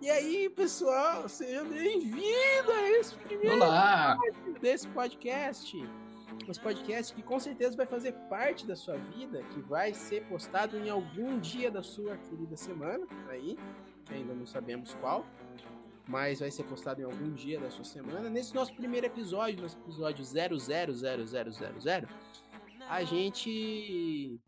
[0.00, 4.16] E aí, pessoal, seja bem-vindo a esse primeiro Olá!
[4.58, 5.76] desse podcast.
[6.48, 10.78] Esse podcast que com certeza vai fazer parte da sua vida, que vai ser postado
[10.78, 13.58] em algum dia da sua querida semana, aí,
[14.06, 15.26] que ainda não sabemos qual,
[16.08, 18.30] mas vai ser postado em algum dia da sua semana.
[18.30, 22.08] Nesse nosso primeiro episódio, nosso episódio 000000,
[22.88, 24.40] a gente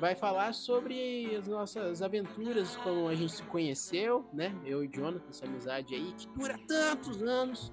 [0.00, 4.58] vai falar sobre as nossas aventuras, como a gente se conheceu, né?
[4.64, 7.70] Eu e Jonathan, essa amizade aí que dura tantos anos.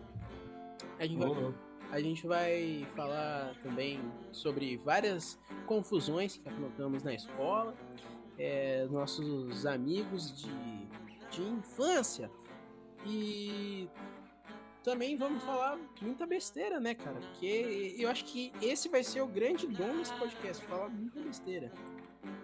[1.00, 1.54] A gente vai,
[1.92, 7.74] a gente vai falar também sobre várias confusões que aprontamos na escola,
[8.38, 10.88] é, nossos amigos de,
[11.32, 12.30] de infância
[13.06, 13.88] e
[14.84, 17.20] também vamos falar muita besteira, né, cara?
[17.20, 21.72] Porque eu acho que esse vai ser o grande dom desse podcast, falar muita besteira.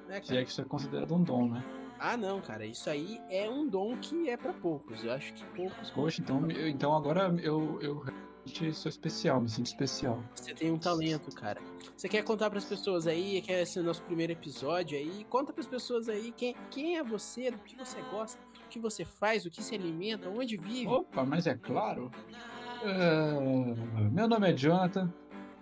[0.07, 1.63] Né, Se é que isso é considerado um dom, né?
[1.99, 5.03] Ah, não, cara, isso aí é um dom que é pra poucos.
[5.05, 5.89] Eu acho que poucos.
[5.91, 10.21] Poxa, então, eu- então agora eu, eu realmente sou especial, me sinto especial.
[10.35, 11.61] Você tem um talento, cara.
[11.95, 15.23] Você quer contar pras pessoas aí, quer ser o nosso primeiro episódio aí?
[15.29, 19.05] Conta pras pessoas aí quem, quem é você, do que você gosta, o que você
[19.05, 20.87] faz, o que se alimenta, onde vive.
[20.87, 22.11] Opa, mas é claro.
[22.83, 23.39] Ah,
[24.11, 25.11] meu nome é Jonathan.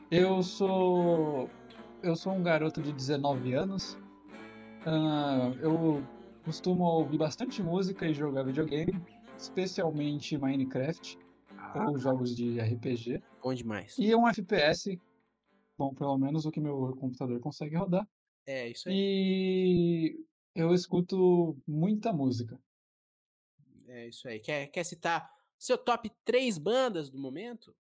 [0.09, 1.49] Eu sou.
[2.01, 3.95] Eu sou um garoto de 19 anos.
[4.85, 6.03] Ah, eu
[6.43, 8.93] costumo ouvir bastante música e jogar videogame,
[9.37, 11.19] especialmente Minecraft
[11.57, 13.21] Ah, ou jogos de RPG.
[13.43, 13.95] bom demais.
[13.97, 14.99] E um FPS.
[15.77, 18.07] Bom, pelo menos o que meu computador consegue rodar.
[18.45, 18.95] É, isso aí.
[18.95, 22.59] E eu escuto muita música.
[23.87, 24.39] É isso aí.
[24.39, 27.75] Quer, quer citar seu top 3 bandas do momento?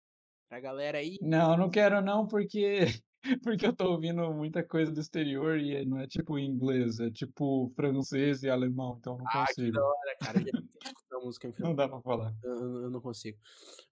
[0.49, 1.19] Pra galera aí.
[1.21, 2.87] Não, não quero não, porque
[3.43, 7.73] porque eu tô ouvindo muita coisa do exterior e não é tipo inglês, é tipo
[7.77, 9.73] francês e alemão, então eu não Ah, que consigo.
[9.73, 10.39] da hora, cara.
[11.11, 12.35] Eu música em Não dá pra falar.
[12.45, 13.39] Eu, eu- não consigo.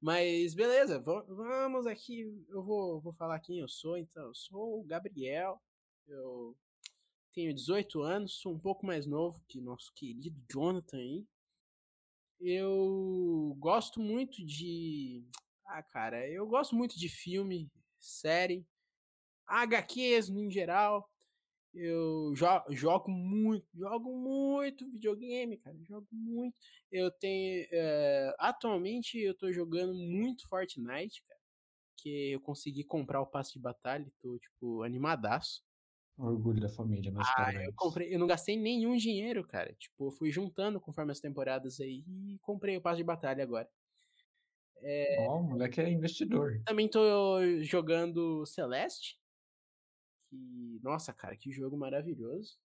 [0.01, 2.21] Mas beleza, va- vamos aqui.
[2.51, 3.97] Eu vou, vou falar quem eu sou.
[3.97, 5.59] Então, eu sou o Gabriel.
[6.07, 6.55] Eu
[7.33, 11.25] tenho 18 anos, sou um pouco mais novo que nosso querido Jonathan aí.
[12.41, 15.25] Eu gosto muito de.
[15.67, 18.67] Ah, cara, eu gosto muito de filme, série,
[19.47, 21.09] HQs no geral.
[21.75, 25.77] Eu jo- jogo muito, jogo muito videogame, cara.
[25.85, 26.57] Jogo muito.
[26.91, 27.67] Eu tenho.
[27.73, 31.41] eh, atualmente eu tô jogando muito Fortnite, cara.
[31.99, 35.63] Que eu consegui comprar o passe de batalha e tô, tipo, animadaço.
[36.19, 37.67] Orgulho da família, meus Ah, parabéns.
[37.67, 39.75] eu comprei, eu não gastei nenhum dinheiro, cara.
[39.75, 43.69] Tipo, eu fui juntando conforme as temporadas aí e comprei o passe de batalha agora.
[45.29, 46.61] Ó, o moleque é investidor.
[46.65, 49.19] Também tô jogando Celeste.
[50.35, 52.59] Que, nossa, cara, que jogo maravilhoso.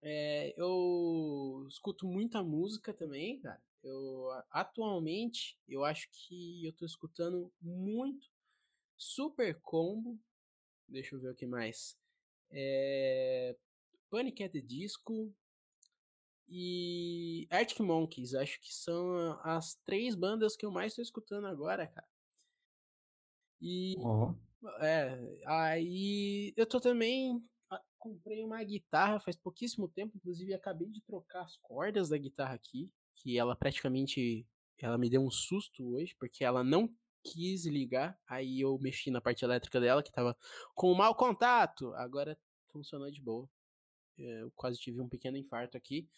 [0.00, 3.62] É, eu escuto muita música também, cara.
[3.82, 8.28] Eu atualmente eu acho que eu tô escutando muito
[8.96, 10.18] Super Combo.
[10.88, 11.96] Deixa eu ver o que mais.
[12.50, 13.56] É,
[14.10, 14.42] Panic!
[14.42, 15.34] at the Disco
[16.48, 18.34] e Arctic Monkeys.
[18.34, 22.08] Acho que são as três bandas que eu mais tô escutando agora, cara.
[23.60, 24.34] E Ó,
[24.80, 27.42] é, aí eu tô também.
[27.70, 32.54] ah, Comprei uma guitarra faz pouquíssimo tempo, inclusive acabei de trocar as cordas da guitarra
[32.54, 34.46] aqui, que ela praticamente.
[34.78, 38.18] Ela me deu um susto hoje, porque ela não quis ligar.
[38.26, 40.36] Aí eu mexi na parte elétrica dela, que tava
[40.74, 41.94] com mau contato.
[41.94, 42.36] Agora
[42.68, 43.48] funcionou de boa.
[44.18, 46.08] É, Eu quase tive um pequeno infarto aqui.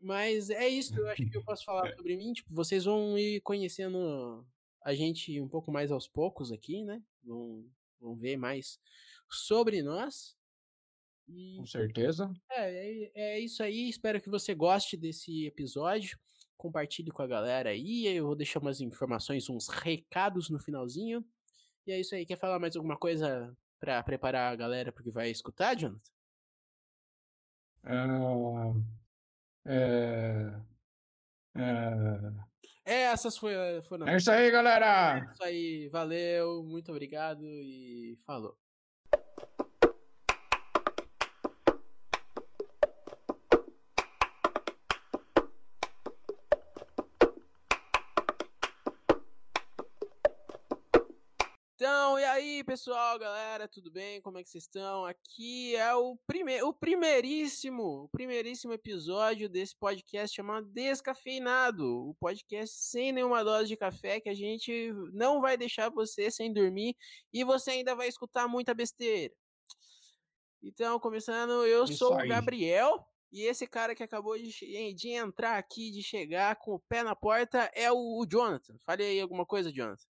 [0.00, 2.32] Mas é isso, eu acho que eu posso falar sobre mim.
[2.32, 4.44] Tipo, vocês vão ir conhecendo
[4.82, 7.02] a gente um pouco mais aos poucos aqui, né?
[7.22, 7.64] Vão,
[8.00, 8.78] vão ver mais
[9.28, 10.36] sobre nós.
[11.28, 12.32] E com certeza.
[12.50, 13.88] é, é, é isso aí.
[13.88, 16.18] Espero que você goste desse episódio.
[16.56, 18.06] Compartilhe com a galera aí.
[18.06, 21.24] Eu vou deixar umas informações, uns recados no finalzinho.
[21.86, 22.24] E é isso aí.
[22.24, 26.10] Quer falar mais alguma coisa pra preparar a galera porque vai escutar, Jonathan?
[27.84, 28.74] Ah,
[29.64, 30.60] é,
[31.54, 32.32] é,
[32.90, 33.52] Essas foi,
[33.82, 35.30] foram é isso aí, galera!
[35.32, 35.88] isso aí.
[35.88, 38.56] Valeu, muito obrigado e falou.
[52.38, 54.20] Aí, pessoal, galera, tudo bem?
[54.20, 55.04] Como é que vocês estão?
[55.04, 62.76] Aqui é o, prime o primeiríssimo, o primeiríssimo episódio desse podcast chamado Descafeinado, o podcast
[62.76, 66.96] sem nenhuma dose de café que a gente não vai deixar você sem dormir
[67.32, 69.34] e você ainda vai escutar muita besteira.
[70.62, 72.28] Então, começando, eu Isso sou o aí.
[72.28, 77.02] Gabriel E esse cara que acabou de, de entrar aqui, de chegar com o pé
[77.02, 78.76] na porta, é o, o Jonathan.
[78.86, 80.06] Fale aí alguma coisa, Jonathan.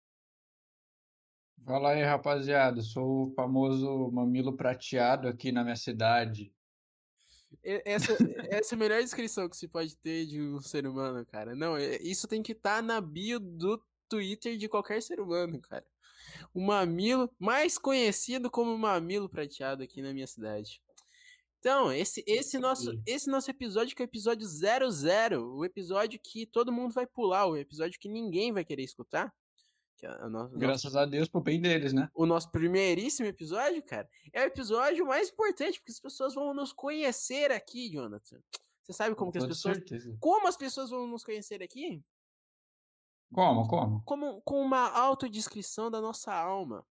[1.69, 2.81] Fala aí, rapaziada.
[2.81, 6.50] Sou o famoso mamilo prateado aqui na minha cidade.
[7.62, 8.17] Essa,
[8.49, 11.55] essa é a melhor descrição que se pode ter de um ser humano, cara.
[11.55, 13.79] Não, isso tem que estar tá na bio do
[14.09, 15.85] Twitter de qualquer ser humano, cara.
[16.55, 20.81] O mamilo, mais conhecido como mamilo prateado aqui na minha cidade.
[21.59, 26.47] Então, esse, esse, nosso, esse nosso episódio que é o episódio 00, o episódio que
[26.47, 29.31] todo mundo vai pular, o episódio que ninguém vai querer escutar.
[30.06, 32.08] É nosso, Graças nosso, a Deus pro bem deles, né?
[32.14, 36.72] O nosso primeiríssimo episódio, cara, é o episódio mais importante, porque as pessoas vão nos
[36.72, 38.40] conhecer aqui, Jonathan.
[38.82, 39.76] Você sabe como Com que as pessoas.
[39.76, 40.16] Certeza.
[40.20, 42.02] Como as pessoas vão nos conhecer aqui?
[43.32, 44.02] Como, como?
[44.04, 46.86] Como com uma autodescrição da nossa alma.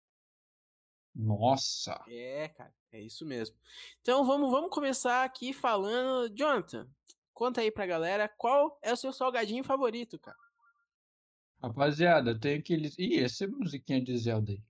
[1.14, 2.02] Nossa!
[2.08, 3.56] É, cara, é isso mesmo.
[4.00, 6.34] Então vamos, vamos começar aqui falando.
[6.34, 6.88] Jonathan,
[7.32, 10.43] conta aí pra galera qual é o seu salgadinho favorito, cara.
[11.68, 12.96] Rapaziada, tem aqueles.
[12.98, 14.62] Ih, essa é musiquinha de Zelda aí.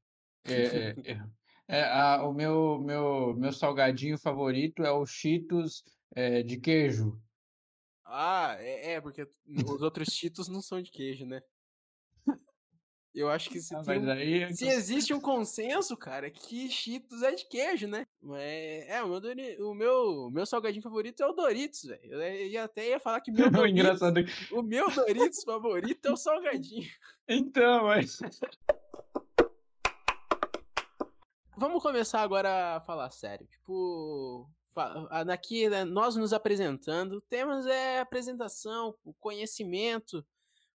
[0.44, 1.28] É, é, é,
[1.68, 5.82] é a, o meu, meu, meu salgadinho favorito é o Cheetos
[6.14, 7.20] é, de queijo.
[8.04, 11.42] Ah, é, é, porque os outros Cheetos não são de queijo, né?
[13.14, 14.10] Eu acho que se, ah, um...
[14.10, 14.42] aí...
[14.42, 18.08] É se existe um consenso, cara, que Cheetos é de queijo, né?
[18.32, 19.62] É, é o, meu, Dori...
[19.62, 22.20] o meu, meu salgadinho favorito é o Doritos, velho.
[22.20, 24.24] Eu até ia falar que meu Doritos, Engraçado.
[24.50, 26.90] o meu Doritos favorito é o salgadinho.
[27.26, 28.18] Então, mas...
[31.56, 33.46] Vamos começar agora a falar sério.
[33.46, 34.46] Tipo,
[35.32, 40.26] aqui, né, nós nos apresentando, temos é apresentação, conhecimento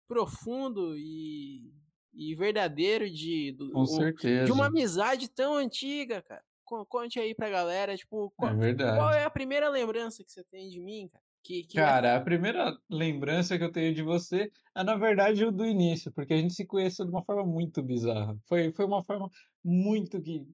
[0.08, 1.72] profundo e
[2.14, 4.46] e verdadeiro de, do, Com certeza.
[4.46, 6.44] de uma amizade tão antiga, cara.
[6.88, 8.98] Conte aí pra galera, tipo, qual é, verdade.
[8.98, 11.24] qual é a primeira lembrança que você tem de mim, cara?
[11.44, 12.16] Que, que cara, é...
[12.16, 16.34] a primeira lembrança que eu tenho de você é, na verdade, o do início, porque
[16.34, 18.38] a gente se conheceu de uma forma muito bizarra.
[18.46, 19.30] Foi, foi uma forma
[19.64, 20.46] muito que.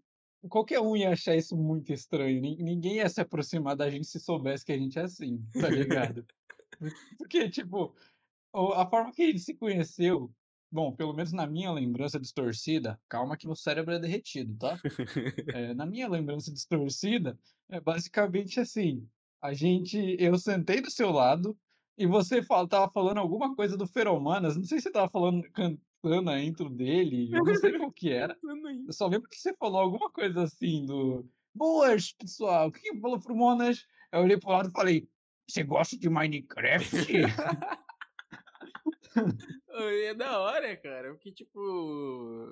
[0.47, 2.39] Qualquer um ia achar isso muito estranho.
[2.39, 6.23] Ninguém ia se aproximar da gente se soubesse que a gente é assim, tá ligado?
[7.17, 7.95] porque, tipo,
[8.53, 10.31] a forma que a gente se conheceu
[10.75, 14.77] Bom, pelo menos na minha lembrança distorcida, calma que meu cérebro é derretido, tá?
[15.53, 17.39] É, na minha lembrança distorcida,
[17.69, 19.07] é basicamente assim:
[19.41, 21.57] a gente, eu sentei do seu lado
[21.97, 25.49] e você fala, tava falando alguma coisa do Feromanas, não sei se você tava falando,
[25.53, 28.37] cantando a intro dele, eu não sei qual que era.
[28.85, 32.99] Eu só lembro que você falou alguma coisa assim do Boas, pessoal, o que, que
[32.99, 33.85] falou pro Monas?
[34.11, 35.07] Eu olhei pro lado e falei,
[35.49, 36.91] você gosta de Minecraft?
[39.79, 41.13] é da hora, cara.
[41.13, 42.47] Porque, tipo.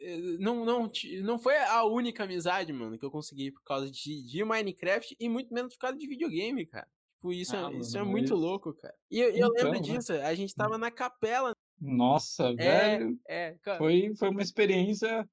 [0.00, 0.90] Eh, não, não,
[1.22, 5.28] não foi a única amizade, mano, que eu consegui por causa de, de Minecraft e
[5.28, 6.88] muito menos por causa de videogame, cara.
[7.24, 8.94] Tipo, isso, ah, é, isso é muito louco, cara.
[9.10, 9.80] E eu, então, eu lembro né?
[9.80, 11.52] disso, a gente tava na capela.
[11.80, 13.18] Nossa, é, velho.
[13.26, 13.78] É, cara.
[13.78, 15.26] Foi, foi uma experiência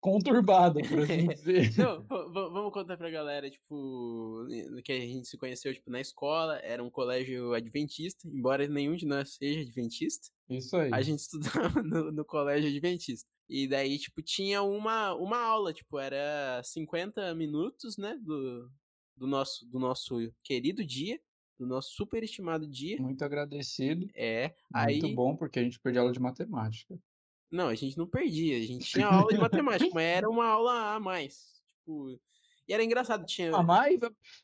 [0.00, 1.72] conturbada, por assim dizer.
[1.76, 4.46] Não, vamos contar pra galera, tipo,
[4.84, 9.06] que a gente se conheceu, tipo, na escola, era um colégio adventista, embora nenhum de
[9.06, 10.28] nós seja adventista.
[10.56, 10.90] Isso aí.
[10.92, 13.28] A gente estudava no, no colégio adventista.
[13.48, 18.70] E daí, tipo, tinha uma, uma aula, tipo, era 50 minutos, né, do,
[19.16, 21.20] do, nosso, do nosso querido dia,
[21.58, 23.00] do nosso superestimado dia.
[23.00, 24.08] Muito agradecido.
[24.14, 24.54] É.
[24.74, 25.14] Muito aí...
[25.14, 26.98] bom, porque a gente perdeu aula de matemática.
[27.50, 30.94] Não, a gente não perdia, a gente tinha aula de matemática, mas era uma aula
[30.94, 31.52] a mais.
[31.68, 32.18] Tipo,
[32.68, 33.54] e era engraçado, tinha.
[33.54, 33.98] A mais?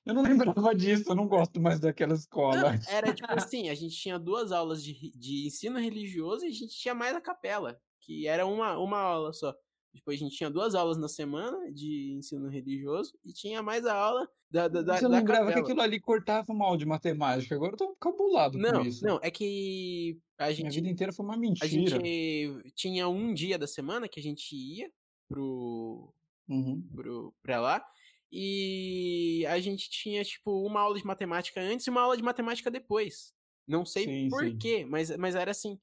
[0.05, 0.23] Eu não
[0.55, 2.73] lembrava disso, eu não gosto mais daquela escola.
[2.73, 6.53] Não, era tipo assim, a gente tinha duas aulas de, de ensino religioso e a
[6.53, 9.55] gente tinha mais a capela, que era uma, uma aula só.
[9.95, 13.95] Depois a gente tinha duas aulas na semana de ensino religioso e tinha mais a
[13.95, 15.55] aula da, da, Mas eu da lembrava capela.
[15.55, 17.55] que aquilo ali cortava mal de matemática.
[17.55, 19.05] Agora eu tô cabulado não, com isso.
[19.05, 20.63] Não, é que a gente...
[20.63, 21.67] Minha vida inteira foi uma mentira.
[21.67, 24.91] A gente tinha um dia da semana que a gente ia
[25.29, 26.13] pro...
[26.49, 26.83] Uhum.
[26.95, 27.85] pro pra lá
[28.31, 32.71] e a gente tinha, tipo, uma aula de matemática antes e uma aula de matemática
[32.71, 33.33] depois.
[33.67, 34.57] Não sei sim, por sim.
[34.57, 35.79] quê, mas, mas era assim.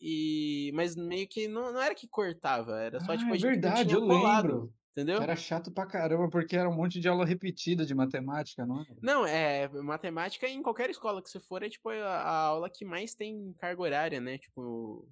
[0.00, 3.38] E, mas meio que não, não era que cortava, era só ah, tipo a é
[3.38, 4.74] verdade, eu colado, lembro.
[4.90, 5.22] Entendeu?
[5.22, 8.94] Era chato pra caramba, porque era um monte de aula repetida de matemática, não era?
[9.00, 9.66] Não, é.
[9.68, 13.54] Matemática em qualquer escola que você for é tipo a, a aula que mais tem
[13.58, 14.38] carga horária, né?
[14.38, 15.08] Tipo.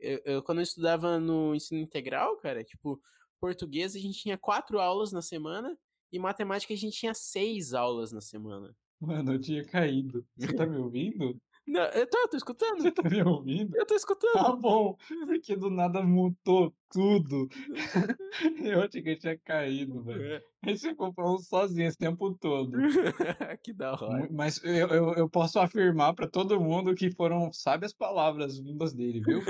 [0.00, 2.98] Eu, eu, quando eu estudava no ensino integral, cara, tipo,
[3.38, 5.76] português a gente tinha quatro aulas na semana
[6.12, 8.74] e matemática a gente tinha seis aulas na semana.
[9.00, 10.26] Mano, eu tinha caído.
[10.36, 11.40] Você tá me ouvindo?
[11.66, 12.82] Não, eu tô, eu tô escutando.
[12.82, 13.76] Você tá me ouvindo?
[13.76, 14.32] Eu tô escutando.
[14.32, 17.48] Tá bom, porque do nada mutou tudo.
[18.64, 20.22] Eu achei que eu tinha caído, velho.
[20.22, 20.42] É.
[20.64, 22.72] Aí você ficou falando sozinho esse tempo todo.
[23.62, 24.28] que da hora.
[24.32, 29.20] Mas eu, eu, eu posso afirmar pra todo mundo que foram sábias palavras vindas dele,
[29.20, 29.40] viu?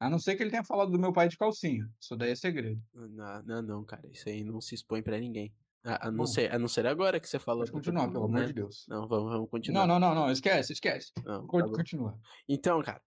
[0.00, 1.86] A não ser que ele tenha falado do meu pai de calcinha.
[2.00, 2.80] Isso daí é segredo.
[2.94, 4.08] Não, não, não, cara.
[4.10, 5.52] Isso aí não se expõe pra ninguém.
[5.84, 6.26] A, a não, Bom.
[6.26, 7.60] ser, a não ser agora que você falou.
[7.60, 8.46] Pode continuar, pelo mundo, amor né?
[8.46, 8.84] de Deus.
[8.88, 9.86] Não, vamos, vamos continuar.
[9.86, 10.32] Não, não, não, não.
[10.32, 11.12] Esquece, esquece.
[11.24, 11.62] Não, tá.
[11.68, 12.18] Continua.
[12.48, 13.00] Então, cara,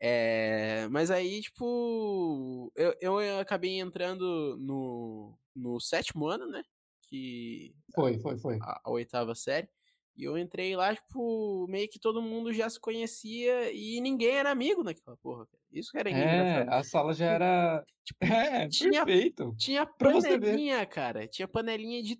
[0.00, 6.62] é, mas aí, tipo, eu, eu acabei entrando no, no sétimo ano, né?
[7.08, 8.58] Que Foi, foi, foi.
[8.60, 9.68] a, a oitava série.
[10.16, 14.50] E eu entrei lá, tipo, meio que todo mundo já se conhecia e ninguém era
[14.50, 15.46] amigo naquela porra.
[15.70, 16.68] Isso que era É, engraçado.
[16.74, 17.84] a sala já era.
[18.04, 18.18] Tipo,
[18.64, 19.54] É, tinha- perfeito.
[19.58, 21.26] Tinha panelinha, cara.
[21.28, 22.18] Tinha panelinha de,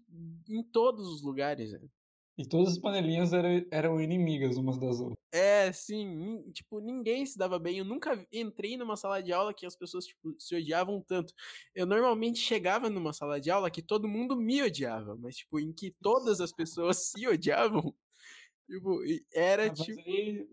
[0.49, 1.73] em todos os lugares.
[1.73, 1.81] né?
[2.39, 5.17] E todas as panelinhas eram, eram inimigas umas das outras.
[5.33, 7.79] É, sim, tipo, ninguém se dava bem.
[7.79, 11.33] Eu nunca entrei numa sala de aula que as pessoas, tipo, se odiavam tanto.
[11.75, 15.73] Eu normalmente chegava numa sala de aula que todo mundo me odiava, mas, tipo, em
[15.73, 17.95] que todas as pessoas se odiavam,
[18.71, 19.01] tipo,
[19.35, 20.01] era, Ah, tipo...
[20.01, 20.49] aí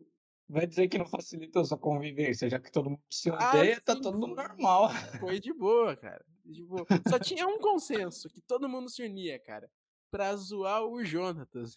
[0.50, 3.82] vai dizer que não facilita a sua convivência, já que todo mundo se Ah, odeia,
[3.82, 4.36] tá sim, tudo foi.
[4.36, 4.90] normal.
[5.20, 6.24] Foi de boa, cara.
[6.52, 9.70] Tipo, só tinha um consenso, que todo mundo se unia, cara,
[10.14, 11.76] pra zoar o Jonatas.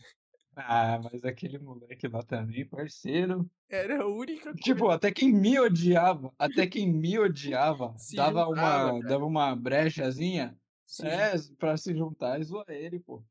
[0.55, 3.51] Ah, mas aquele moleque lá também, parceiro.
[3.69, 4.59] Era a única coisa.
[4.59, 9.09] Tipo, até quem me odiava, até quem me odiava, Se dava juntava, uma, cara.
[9.09, 10.59] dava uma brechazinha,
[11.03, 13.23] é, pra se juntar e zoar ele, pô.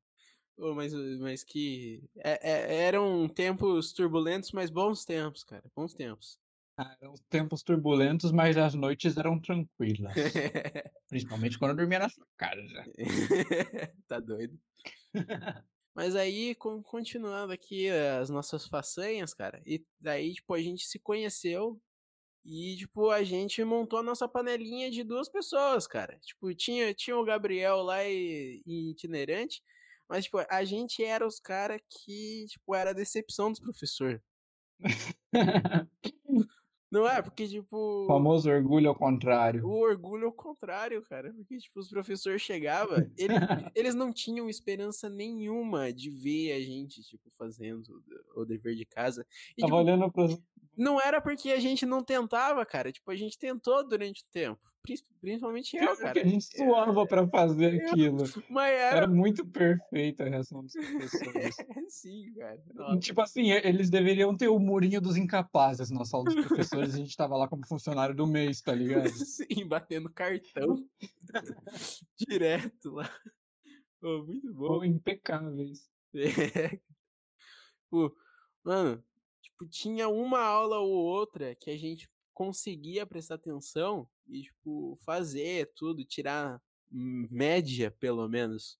[0.57, 2.03] Ô, mas, mas que.
[2.17, 5.63] é- é- eram tempos turbulentos, mas bons tempos, cara.
[5.75, 6.39] Bons tempos.
[6.77, 10.13] Ah, eram tempos turbulentos, mas as noites eram tranquilas.
[11.07, 12.83] Principalmente quando eu dormia na sua casa.
[14.07, 14.59] tá doido.
[15.95, 19.61] Mas aí, con- continuando aqui as nossas façanhas, cara.
[19.65, 21.81] E daí, tipo, a gente se conheceu
[22.45, 26.19] e, tipo, a gente montou a nossa panelinha de duas pessoas, cara.
[26.19, 29.63] Tipo, tinha, tinha o Gabriel lá e, e itinerante,
[30.09, 34.21] mas, tipo, a gente era os caras que, tipo, era a decepção dos professores.
[36.95, 37.21] Não é?
[37.21, 38.05] Porque, tipo.
[38.07, 39.65] Famoso orgulho ao contrário.
[39.67, 41.33] O orgulho ao contrário, cara.
[41.33, 43.35] Porque, tipo, os professores chegavam, ele-
[43.75, 48.01] eles não tinham esperança nenhuma de ver a gente, tipo, fazendo
[48.33, 49.25] o dever de casa.
[49.57, 50.41] E, Tava tipo, olhando pros.
[50.77, 52.91] Não era porque a gente não tentava, cara.
[52.91, 54.59] Tipo, a gente tentou durante o tempo.
[54.81, 56.23] Prin- Principalmente eu, cara.
[56.27, 57.81] gente suava pra fazer
[58.13, 58.23] aquilo.
[58.49, 58.97] Mas era.
[58.97, 61.55] Era muito perfeita a reação dos professores.
[61.89, 62.61] Sim, cara.
[62.73, 62.99] Nossa.
[62.99, 67.17] Tipo assim, eles deveriam ter o murinho dos incapazes na sala dos professores a gente
[67.17, 69.09] tava lá como funcionário do mês, tá ligado?
[69.25, 70.77] Sim, batendo cartão.
[72.17, 73.09] Direto lá.
[73.99, 74.67] Pô, muito bom.
[74.67, 75.89] Pô, impecáveis.
[76.13, 76.79] É.
[77.89, 78.15] Pô,
[78.63, 79.03] mano,
[79.55, 85.71] tipo, tinha uma aula ou outra que a gente conseguia prestar atenção e, tipo, fazer
[85.73, 88.77] tudo, tirar média, pelo menos.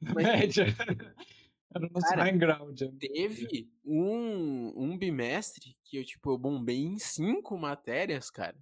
[0.00, 0.66] Mas Média.
[1.74, 2.82] Era o nosso Cara, high ground.
[2.82, 2.88] é.
[2.98, 8.56] teve um, um bimestre que eu, tipo, eu bombei em cinco matérias, cara.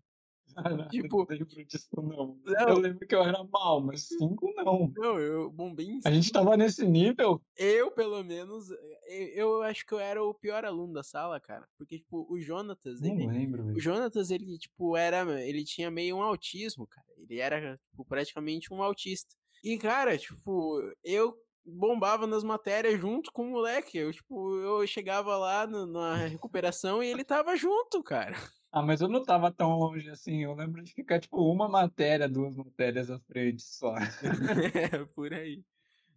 [0.90, 2.38] Tipo- não lembro disso, não.
[2.44, 2.68] Não.
[2.68, 4.92] Eu lembro que eu era mal, mas cinco não.
[4.96, 7.40] Não, eu bombei em A gente tava nesse nível.
[7.56, 8.68] Eu, pelo menos,
[9.08, 11.66] eu, eu acho que eu era o pior aluno da sala, cara.
[11.78, 13.80] Porque, tipo, o Jonatas, Não ele, lembro, O.
[13.80, 15.20] Jonatas, ele, tipo, era.
[15.42, 17.06] Ele tinha meio um autismo, cara.
[17.16, 19.34] Ele era, tipo, praticamente um autista.
[19.62, 23.98] E, cara, tipo, eu bombava nas matérias junto com o moleque.
[23.98, 28.34] Eu, tipo, eu chegava lá no- na recuperação e ele tava junto, cara.
[28.72, 30.44] Ah, mas eu não tava tão longe assim.
[30.44, 33.94] Eu lembro de ficar, tipo, uma matéria, duas matérias à frente só.
[35.14, 35.64] Por aí.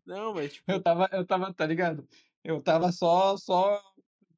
[0.05, 2.07] Não, mas, tipo, Eu tava, eu tava, tá ligado?
[2.43, 3.81] Eu tava só, só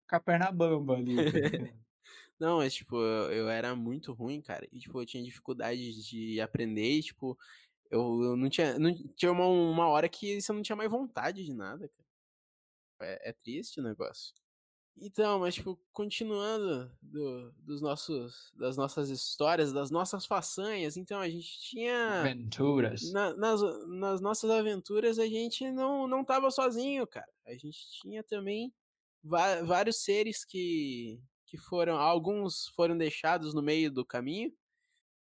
[0.08, 1.16] com a perna bamba ali.
[1.16, 1.76] tá?
[2.40, 4.68] Não, mas, tipo, eu, eu era muito ruim, cara.
[4.72, 7.38] E, tipo, eu tinha dificuldade de aprender e, tipo,
[7.90, 8.78] eu, eu não tinha.
[8.78, 12.06] Não, tinha uma, uma hora que você não tinha mais vontade de nada, cara.
[13.02, 14.34] É, é triste o negócio.
[14.98, 21.30] Então, mas, tipo, continuando do- dos nossos, das nossas histórias, das nossas façanhas, então a
[21.30, 22.22] gente tinha.
[22.22, 23.12] Aventuras.
[23.12, 27.28] na- nas, nas nossas aventuras a gente não, não tava sozinho, cara.
[27.46, 28.74] A gente tinha também
[29.22, 31.98] vários seres que, que foram.
[31.98, 34.54] Alguns foram deixados no meio do caminho.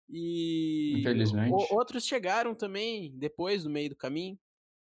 [0.07, 1.01] E
[1.71, 4.37] o- outros chegaram também depois do meio do caminho.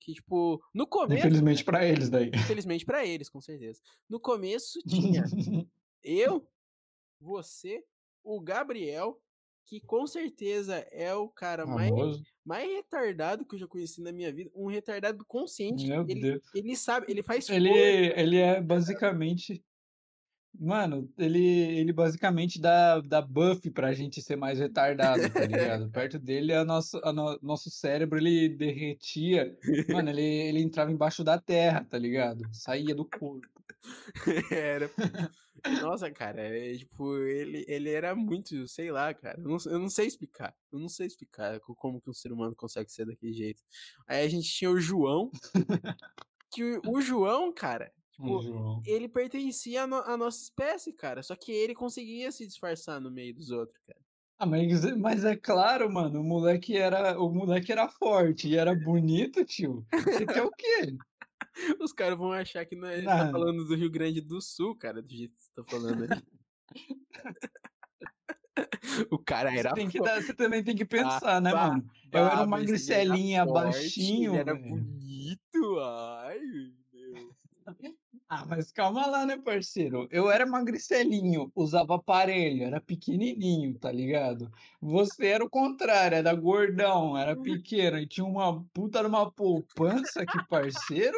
[0.04, 1.20] Que, tipo, no começo.
[1.26, 2.28] Infelizmente pra eles daí.
[2.28, 3.80] Infelizmente pra eles, com certeza.
[4.06, 5.24] No começo tinha
[6.04, 6.46] eu,
[7.18, 7.82] você,
[8.22, 9.18] o Gabriel,
[9.64, 12.22] que com certeza é o cara mais, Famoso.
[12.44, 14.50] mais retardado que eu já conheci na minha vida.
[14.54, 15.86] Um retardado consciente.
[15.86, 16.42] Meu ele, Deus.
[16.54, 17.70] ele sabe, ele faz Ele,
[18.14, 19.64] ele é basicamente.
[20.56, 25.90] Mano, ele ele basicamente dá dá buff pra gente ser mais retardado, tá ligado?
[25.90, 29.56] Perto dele, a nosso a no nosso cérebro, ele derretia.
[29.88, 32.48] Mano, ele ele entrava embaixo da terra, tá ligado?
[32.52, 33.48] Saía do corpo.
[34.50, 34.90] Era.
[35.80, 39.88] Nossa, cara, é tipo, ele ele era muito, sei lá, cara, eu não eu não
[39.90, 43.32] sei explicar, eu não sei explicar co como que um ser humano consegue ser daquele
[43.32, 43.62] jeito.
[44.06, 45.30] Aí a gente tinha o João
[46.50, 48.82] que o João, cara, O tipo, João.
[48.86, 53.10] ele pertencia à no à nossa espécie, cara, só que ele conseguia se disfarçar no
[53.10, 54.00] meio dos outros, cara.
[54.38, 58.74] Ah, mas mas é claro, mano, o moleque era o moleque era forte e era
[58.74, 59.86] bonito, tio.
[59.92, 60.96] Você quer o quê?
[61.80, 63.30] Os cara vão achar que nós tá Ah.
[63.30, 66.08] falando do Rio Grande do Sul, cara, do jeito que você tá falando aí.
[69.10, 71.90] O cara Você era fo dar você também tem que ah, pensar, né, bah, mano.
[72.12, 76.40] Eu era bah, ele era magricelinha, forte, baixinho, ele era bonito, ai,
[76.92, 77.34] meu.
[78.28, 80.08] Ah, mas calma lá, né, parceiro.
[80.10, 84.50] Eu era magricelinho, usava aparelho, era pequenininho, tá ligado?
[84.80, 90.26] Você era o contrário, era gordão, era pequeno e tinha uma puta de uma poupança
[90.26, 91.16] que, parceiro,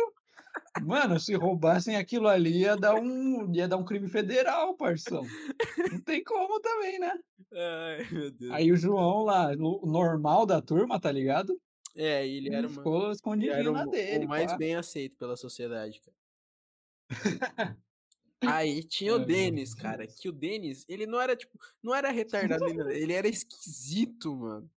[0.76, 5.32] mano, se roubassem aquilo ali ia dar um ia dar um crime federal, parção.
[5.90, 7.12] Não tem como também, né?
[7.52, 8.54] Ai, meu Deus.
[8.54, 11.60] Aí o João lá, o normal da turma, tá ligado?
[11.94, 14.58] É, ele Ele era uma ficou ele escondidinho era na o dele, o mais pá.
[14.58, 16.16] bem aceito pela sociedade, cara.
[18.42, 22.64] Aí tinha o Denis, cara, que o Denis, ele não era, tipo, não era retardado
[22.90, 24.70] ele era esquisito, mano.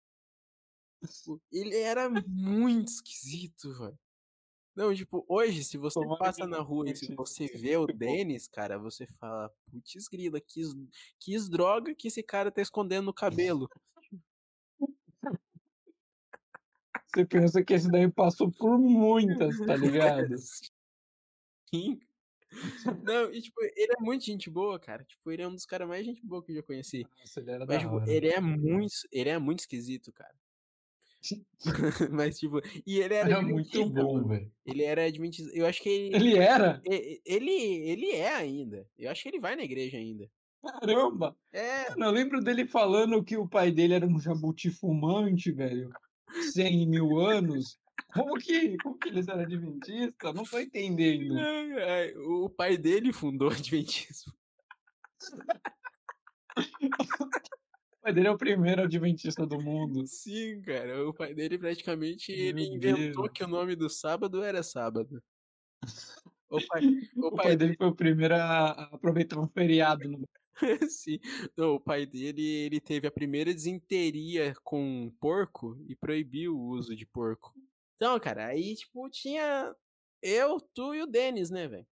[1.08, 3.98] Tipo, ele era muito esquisito, velho.
[4.76, 7.86] Não, tipo, hoje, se você que passa na rua e se você vê o.
[7.86, 10.70] Denis, cara, você fala: "Puts grila, quis
[11.20, 13.68] quis droga que esse cara tá escondendo no cabelo".
[17.08, 20.36] Você pensa que esse daí passou por muitas, tá ligado?
[21.74, 22.00] Sim.
[23.04, 25.86] Não, e tipo, ele é muito gente boa, cara, tipo, ele é um dos cara
[25.88, 27.08] mais gente boa que eu já conheci.
[27.20, 28.12] Nossa, ele era Mas, tipo, hora.
[28.12, 30.36] ele é muito ele é muito esquisito, cara.
[32.12, 34.52] Mas, tipo, e ele era Era muito bom, velho.
[34.66, 36.82] Ele era adventista, eu acho que ele Ele era?
[36.86, 40.30] e ele ele é ainda, eu acho que ele vai na igreja ainda.
[40.62, 41.36] Caramba!
[41.54, 41.90] É.
[41.92, 45.90] Mano, eu lembro dele falando que o pai dele era um jabuti fumante, velho,
[46.54, 47.78] 100.000 anos.
[48.14, 50.34] Como que como que eles eram adventista?
[50.34, 51.38] Não tô entendendo.
[51.38, 54.34] Ai, ai, o pai dele fundou o adventismo.
[58.00, 60.08] O pai dele é o primeiro adventista do mundo.
[60.08, 65.22] Sim, cara, o pai dele praticamente ele inventou que o nome do sábado era sábado.
[66.50, 66.82] O pai
[67.16, 70.28] o O pai pai dele foi o primeiro a aproveitar um feriado no
[70.90, 71.20] Sim.
[71.56, 76.96] Não, o pai dele, ele teve a primeira desinteria com porco e proibiu o uso
[76.96, 77.54] de porco.
[78.00, 79.76] Então, cara, aí, tipo, tinha
[80.22, 81.88] eu, tu e o Denis, né, velho.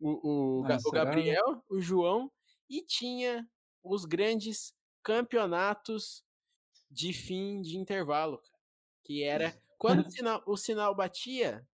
[0.00, 2.32] O o Ga o Gabriel, o João
[2.70, 3.48] e tinha
[3.82, 6.24] os grandes campeonatos
[6.90, 8.58] de fim de intervalo, cara,
[9.04, 11.68] que era quando o sinal o sinal batia,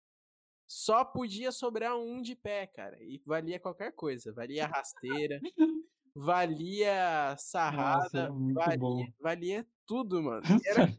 [0.67, 5.45] só podia sobrar um de pé, cara, e valia qualquer coisa, valia rasteira,
[6.21, 7.37] valia
[7.71, 9.13] Nossa, sarrada, muito valia bom.
[9.21, 10.43] valia tudo, mano.
[10.67, 10.95] Era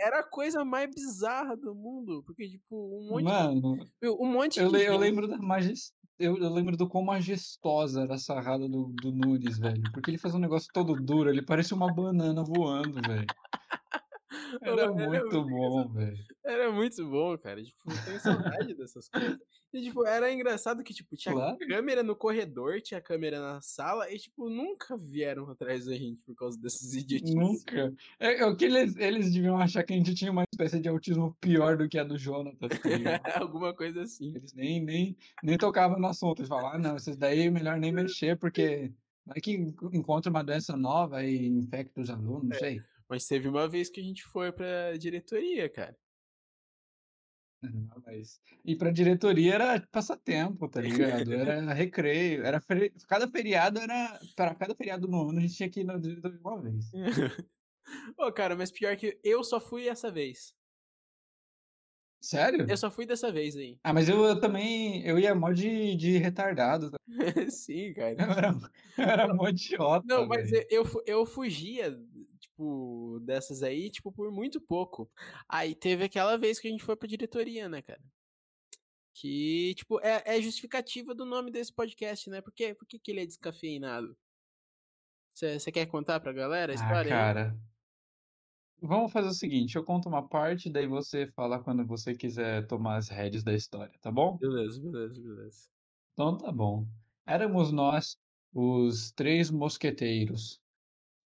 [0.00, 4.60] era a coisa mais bizarra do mundo, porque, tipo, um monte Mano, meu, um monte
[4.60, 8.18] eu de le eu lembro da majes eu eu lembro do quão majestosa era a
[8.18, 11.92] sarrada do do Nunes, velho, porque ele fazia um negócio todo duro, ele parecia uma
[11.92, 13.26] banana voando, velho.
[14.60, 16.24] Era era muito muito bom, velho.
[16.44, 19.38] Era muito bom, cara, tipo, eu tenho saudade dessas coisas.
[19.72, 21.58] E, tipo, era engraçado que, tipo, tinha Claro.
[21.68, 26.34] câmera no corredor, tinha câmera na sala e, tipo, nunca vieram atrás da gente por
[26.34, 27.64] causa dessas idiotices.
[27.66, 27.94] Nunca.
[28.18, 30.88] É é o que eles eles deviam achar que a gente tinha uma espécie de
[30.88, 32.78] autismo pior do que a do Jonathan, tá?
[33.40, 34.38] Alguma coisa assim.
[34.38, 37.78] Eles nem nem nem tocavam no assunto, eles falavam: "Ah, não, esses daí é melhor
[37.78, 38.92] nem mexer, porque
[39.24, 42.84] vai que enco encontra uma doença nova e infecta os alunos", não É, sei.
[43.08, 45.96] Mas teve uma vez que a gente foi pra diretoria, cara.
[47.62, 51.32] Não, mas ir pra diretoria era passatempo, tá ligado?
[51.32, 55.70] Era recreio, era feri cada feriado era pra cada feriado no ano a gente tinha
[55.70, 56.84] que ir na diretoria uma vez.
[58.18, 60.54] Ô, cara, mas pior que eu só fui essa vez.
[62.20, 62.66] Sério?
[62.68, 63.80] Eu só fui dessa vez aí.
[63.82, 66.90] Ah, mas eu eu também eu ia mó de de retardado,
[67.50, 68.16] Sim, cara.
[68.18, 68.48] Eu era
[68.98, 70.66] eu era mó idiota, não, mas velho.
[70.70, 71.90] eu eu eu fugia,
[72.54, 75.10] tipo, dessas aí, tipo, por muito pouco.
[75.48, 78.00] Aí teve aquela vez que a gente foi pra diretoria, né, cara.
[79.16, 83.10] Que, tipo, é é justificativa do nome desse podcast, né, por que por que que
[83.10, 84.16] ele é descafeinado?
[85.32, 87.32] Você quer contar pra galera a Ah, história aí?
[87.38, 87.56] cara
[88.80, 92.96] vamos fazer o seguinte, eu conto uma parte, daí você fala quando você quiser tomar
[92.98, 94.40] as rédeas da história, tá bom?
[94.40, 95.68] Beleza, beleza, beleza.
[96.12, 96.86] Então tá bom.
[97.26, 98.16] Éramos nós
[98.52, 100.60] Os Três Mosqueteiros,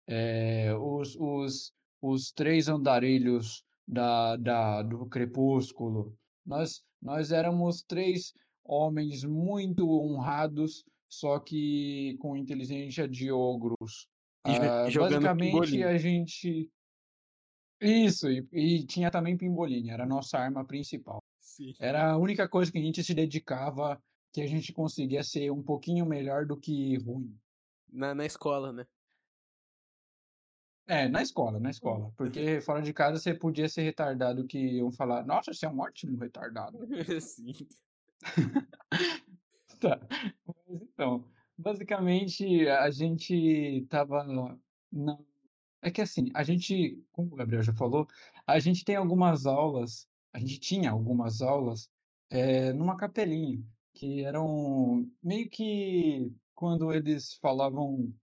[0.07, 6.17] eh, os os os Três Andarilhos da da do Crepúsculo.
[6.45, 14.07] Nós nós éramos 3 homens muito honrados, só que com inteligência de ogros.
[14.43, 15.83] Ah, basicamente pimbolim.
[15.83, 16.69] a gente
[17.81, 21.19] Isso, e e tinha também pimbolim, era a nossa arma principal.
[21.39, 21.73] Sim.
[21.79, 24.01] Era a única coisa que a gente se dedicava,
[24.33, 27.37] que a gente conseguia ser um pouquinho melhor do que ruim.
[27.91, 28.85] Na na escola, né.
[30.87, 34.91] É, na escola, na escola, porque fora de casa você podia ser retardado que iam
[34.91, 36.77] falar: "Nossa, você é um ótimo retardado".
[37.21, 37.53] Sim.
[39.79, 39.99] Tá,
[40.47, 41.25] mas então,
[41.57, 43.33] basicamente a gente
[43.83, 44.23] estava
[44.91, 45.17] na
[45.81, 48.07] é que assim, a gente, como o Gabriel já falou,
[48.47, 51.89] a gente tem algumas aulas a gente tinha algumas aulas,
[52.29, 58.13] eh, numa capelinha, que eram meio que quando eles falavam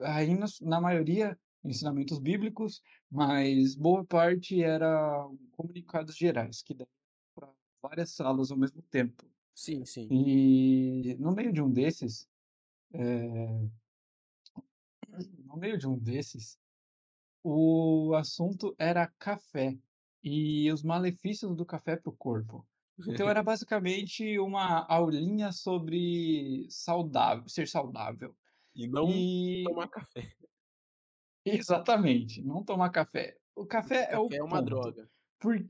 [0.00, 0.28] aí
[0.62, 6.90] na maioria, ensinamentos bíblicos, mas boa parte era comunicados gerais, que dava
[7.34, 9.24] pra várias salas ao mesmo tempo.
[9.54, 10.12] Sim, sim.
[10.12, 12.28] E no meio de um desses,
[12.94, 13.68] eh
[15.44, 16.58] no meio de um desses,
[17.44, 19.78] o assunto era café,
[20.22, 22.66] e os malefícios do café para o corpo.
[23.06, 28.36] Então era basicamente uma aulinha sobre saudável ser saudável.
[28.76, 30.30] E não E tomar café.
[31.44, 33.38] Exatamente, não tomar café.
[33.54, 35.10] O café é o Café é uma ponto, droga.
[35.40, 35.66] por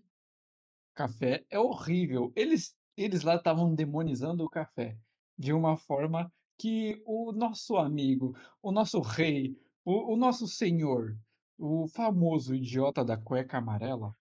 [0.95, 2.33] café é horrível.
[2.35, 4.99] Eles eles lá estavam demonizando o café,
[5.39, 11.17] de uma forma que o nosso amigo, o nosso rei, o o nosso senhor,
[11.59, 14.17] o famoso idiota da cueca amarela,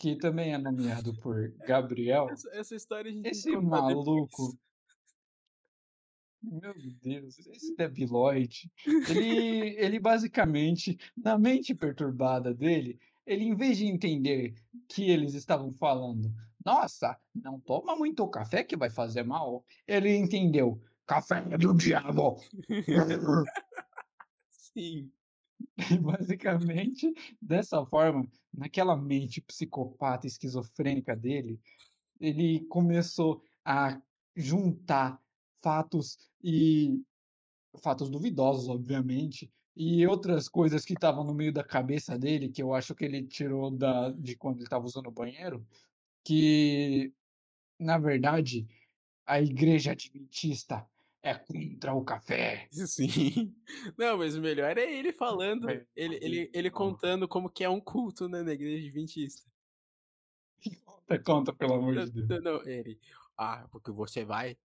[0.00, 4.56] que também é nomeado por Gabriel, Essa essa história a gente esse contar depois.
[6.42, 13.86] Meu Deus, esse debilóide, ele ele basicamente, na mente perturbada dele, ele em vez de
[13.86, 14.54] entender
[14.88, 16.32] que eles estavam falando:
[16.64, 22.38] "Nossa, não toma muito café que vai fazer mal", ele entendeu: "Café é do diabo".
[24.50, 25.10] Sim.
[25.90, 31.60] E basicamente, dessa forma, naquela mente psicopata esquizofrênica dele,
[32.18, 34.00] ele começou a
[34.34, 35.20] juntar
[35.62, 37.02] fatos e
[37.82, 42.74] fatos duvidosos, obviamente, e outras coisas que estavam no meio da cabeça dele, que eu
[42.74, 45.66] acho que ele tirou da de quando ele estava usando o banheiro,
[46.24, 47.12] que,
[47.80, 48.66] na verdade,
[49.26, 50.86] a igreja adventista
[51.22, 52.68] é contra o café.
[52.86, 53.54] Sim.
[53.98, 57.80] Não, mas o melhor é ele falando, ele ele ele contando como que é um
[57.80, 59.42] culto, né, na igreja adventista.
[60.84, 62.28] Conta, conta, pelo amor Não de Deus.
[62.28, 63.00] não não, ele:
[63.36, 64.56] "Ah, porque você vai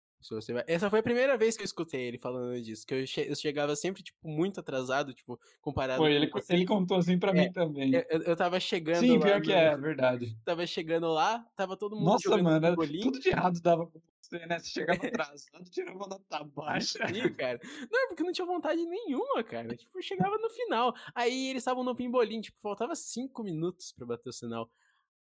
[0.54, 3.22] vai" essa foi a primeira vez que eu escutei ele falando disso, que eu che
[3.30, 7.18] eu chegava sempre, tipo, muito atrasado, tipo, comparado Foi, com ele co ele contou assim
[7.20, 8.06] pra É, mim também.
[8.12, 10.38] eu eu estava chegando Sim, lá pior que no é, verdade.
[10.40, 14.60] estava chegando lá, estava todo mundo Nossa, mano, tudo de errado dava com você, né,
[14.60, 17.00] você chegava atrasado, tirava nota baixa.
[17.08, 17.60] Sim, cara.
[17.92, 21.84] Não, é porque não tinha vontade nenhuma, cara, tipo, chegava no final, aí eles estavam
[21.84, 24.72] no pimbolim, tipo, faltava 5 minutos pra bater o sinal.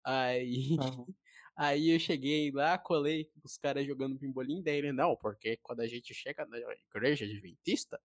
[0.05, 1.15] Aí Aham.
[1.57, 5.87] Aí eu cheguei lá, colei os caras jogando pimbolim, daí ele: "Não, porque quando a
[5.89, 8.01] gente chega na igreja adventista,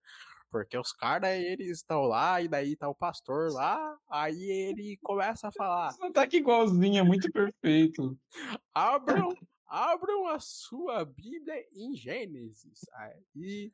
[0.52, 5.50] porque os cara eles estão lá e daí tá o pastor lá, aí ele começa
[5.50, 8.18] a falar" Sotaque igualzinho, é muito perfeito.
[8.74, 13.74] "abram abram a sua bíblia em Gênesis", aí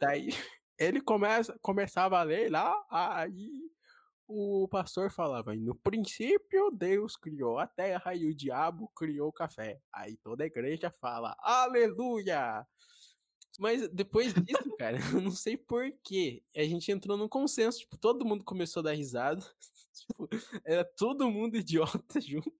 [0.00, 0.28] daí
[0.78, 3.70] ele começa começava a ler lá, aí
[4.30, 9.32] o pastor falava: "E no princípio Deus criou a terra e o diabo criou o
[9.32, 12.66] café", aí toda a igreja fala: "Aleluia".
[13.58, 18.24] Mas depois disso, cara, eu não sei porquê, a gente entrou num consenso, tipo, todo
[18.24, 19.42] mundo começou a dar risada,
[19.94, 20.28] tipo,
[20.64, 22.52] era todo mundo idiota junto.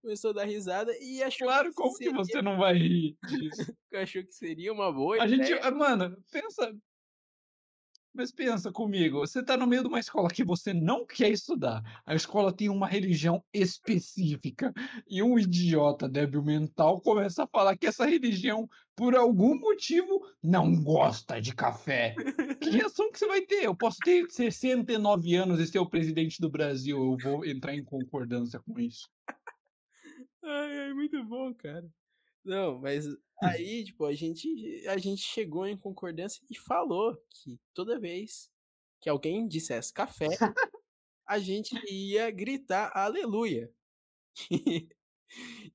[0.00, 3.18] Começou a dar risada e achou Claro, que como que seria você não vai rir
[3.22, 3.74] disso?
[3.94, 5.62] achou que seria uma boa A gente ideia.
[5.62, 6.72] ah, mano, pensa
[8.16, 11.82] mas pensa comigo, você tá no meio de uma escola que você não quer estudar,
[12.06, 14.72] a escola tem uma religião específica,
[15.06, 20.82] e um idiota débil mental começa a falar que essa religião, por algum motivo, não
[20.82, 22.14] gosta de café.
[22.60, 23.64] Que reação que você vai ter?
[23.64, 27.84] Eu posso ter 69 anos e ser o presidente do Brasil, eu vou entrar em
[27.84, 29.08] concordância com isso.
[30.42, 31.86] Ai, ai, muito bom, cara.
[32.46, 33.06] Não, mas
[33.42, 38.50] aí, tipo, a gente a gente chegou em concordância e falou que toda vez
[39.00, 40.28] que alguém dissesse "café",
[41.26, 43.72] a gente ia gritar "aleluia".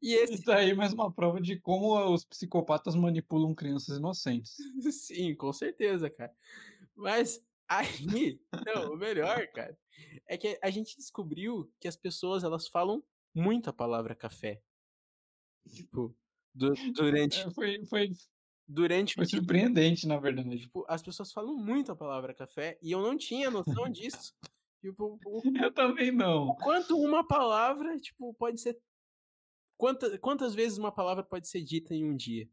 [0.02, 0.44] E esse...
[0.44, 4.56] Isso aí é mais uma prova de como os psicopatas manipulam crianças inocentes.
[4.92, 6.36] Sim, com certeza, cara.
[6.96, 9.78] Mas aí, não, o melhor, cara,
[10.28, 13.04] é que a gente descobriu que as pessoas, elas falam
[13.36, 14.62] muito a palavra café.
[15.70, 16.16] Tipo,
[16.54, 17.40] du durante...
[17.42, 18.12] É, foi, foi,
[18.68, 20.60] durante foi surpreendente, na verdade.
[20.60, 24.34] Tipo, as pessoas falam muito a palavra café e eu não tinha noção disso.
[24.82, 26.50] Tipo, o, eu também não.
[26.50, 28.78] O quanto uma palavra, tipo, pode ser.
[29.78, 32.48] Quantas, quantas vezes uma palavra pode ser dita em um dia?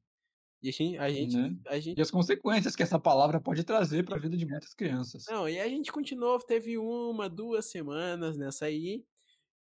[0.63, 1.57] E a gente, a gente, né?
[1.67, 1.99] a gente...
[1.99, 5.25] E as consequências que essa palavra pode trazer para a vida de muitas crianças.
[5.29, 9.05] Não, e a gente continuou, teve uma, duas semanas nessa aí.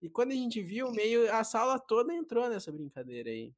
[0.03, 3.55] E quando a gente viu, meio a sala toda entrou nessa brincadeira aí.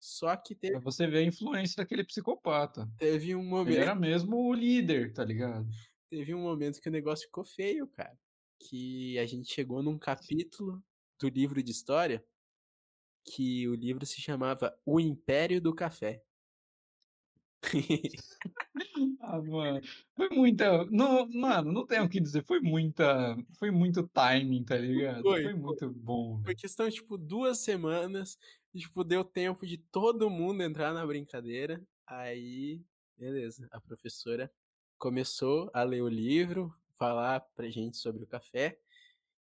[0.00, 0.72] Só que teve.
[0.72, 2.90] Pra você ver a influência daquele psicopata.
[2.96, 3.74] Teve um momento.
[3.74, 5.68] Ele era mesmo o líder, tá ligado?
[6.08, 8.18] Teve um momento que o negócio ficou feio, cara.
[8.58, 10.82] Que a gente chegou num capítulo
[11.20, 12.24] do livro de história
[13.24, 16.22] que o livro se chamava O Império do Café.
[19.20, 19.80] ah, mano.
[20.16, 20.84] Foi muita.
[20.86, 22.42] Não, mano, não tenho o que dizer.
[22.44, 23.36] Foi muita.
[23.58, 25.22] Foi muito timing, tá ligado?
[25.22, 26.40] Foi, foi muito bom.
[26.42, 28.38] Foi questão, tipo, duas semanas.
[28.72, 31.82] E, tipo, deu tempo de todo mundo entrar na brincadeira.
[32.06, 32.82] Aí,
[33.16, 33.68] beleza.
[33.70, 34.50] A professora
[34.98, 38.78] começou a ler o livro, falar pra gente sobre o café.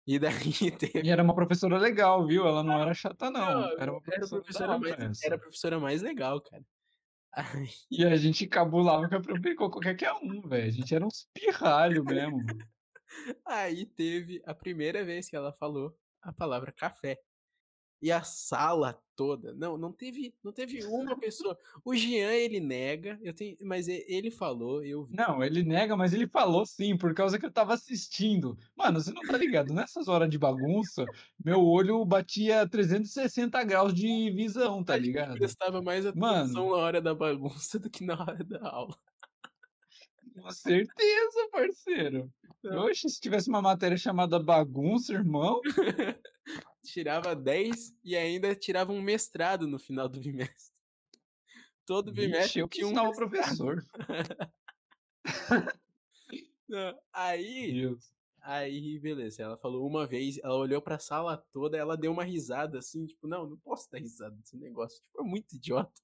[0.07, 0.33] E daí
[0.79, 1.03] teve...
[1.07, 2.46] E era uma professora legal, viu?
[2.46, 3.62] Ela não era chata, não.
[3.62, 6.64] não era uma professora, era a professora, mais, era a professora mais legal, cara.
[7.35, 7.68] Ai.
[7.90, 10.66] E a gente cabulava com qualquer um, velho.
[10.66, 12.38] A gente era uns pirralho mesmo.
[13.46, 17.18] Aí teve a primeira vez que ela falou a palavra café.
[18.02, 21.56] E a sala toda, não, não teve, não teve uma pessoa.
[21.84, 25.14] O Jean ele nega, eu tenho, mas ele falou, eu vi.
[25.14, 28.58] Não, ele nega, mas ele falou sim, por causa que eu tava assistindo.
[28.76, 29.72] Mano, você não tá ligado?
[29.72, 31.04] Nessas horas de bagunça,
[31.44, 35.34] meu olho batia 360 graus de visão, tá ligado?
[35.34, 38.96] Eu prestava mais atenção Mano, na hora da bagunça do que na hora da aula.
[40.34, 42.32] Com certeza, parceiro.
[42.64, 45.60] Oxe, se tivesse uma matéria chamada bagunça, irmão.
[46.85, 50.73] tirava 10 e ainda tirava um mestrado no final do bimestre.
[51.85, 53.85] Todo bimestre eu tinha um professor.
[56.68, 58.12] Não, aí, Deus.
[58.40, 59.42] aí, beleza.
[59.42, 63.29] Ela falou uma vez, ela olhou pra sala toda, ela deu uma risada assim, tipo,
[63.29, 66.01] não, não posso dar risada desse negócio, tipo, é muito idiota.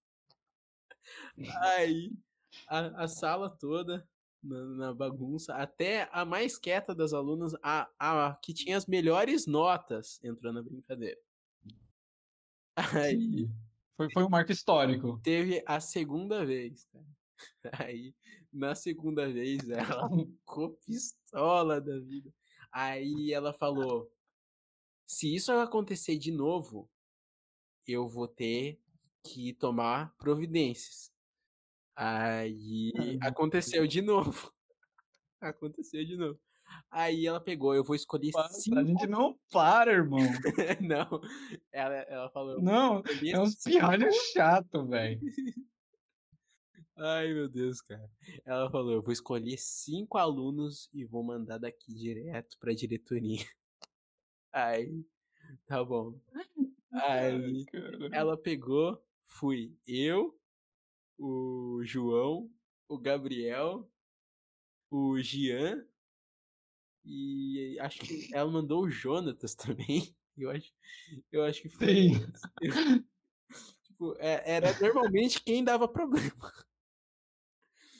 [1.62, 2.12] aí,
[2.66, 4.06] a, a sala toda
[4.42, 5.54] na, na, bagunça.
[5.54, 10.62] Até a mais quieta das alunas, a, a que tinha as melhores notas, entrou na
[10.62, 11.18] brincadeira.
[12.76, 13.48] Aí,
[13.96, 15.20] foi, foi um marco histórico.
[15.22, 17.06] Teve a segunda vez, cara.
[17.88, 18.14] Aí,
[18.52, 22.32] na segunda vez, ela ficou pistola da vida.
[22.70, 24.10] Aí ela falou:
[25.06, 26.88] se isso acontecer de novo,
[27.86, 28.80] eu vou ter
[29.22, 31.12] que tomar providências.
[32.00, 34.54] Aí aconteceu de novo.
[35.42, 36.38] aconteceu de novo.
[36.92, 38.78] Aí ela pegou, eu vou escolher para, cinco.
[38.78, 40.20] A gente não para, irmão.
[40.80, 41.20] não.
[41.72, 42.62] Ela, ela falou.
[42.62, 45.20] Não, é uns pirralhos chato, velho.
[46.96, 48.08] Ai, meu Deus, cara.
[48.44, 53.44] Ela falou: eu vou escolher cinco alunos e vou mandar daqui direto pra diretoria.
[54.52, 55.04] Aí,
[55.66, 56.16] tá bom.
[56.92, 57.64] Aí,
[58.12, 60.37] ela pegou, fui eu,
[61.18, 62.50] o João,
[62.88, 63.90] o Gabriel,
[64.90, 65.84] o Gian
[67.04, 70.14] e acho que ela mandou o Jonatas também.
[70.38, 70.72] Eu acho,
[71.32, 72.10] eu acho que foi.
[73.82, 76.30] tipo, é, era normalmente quem dava problema.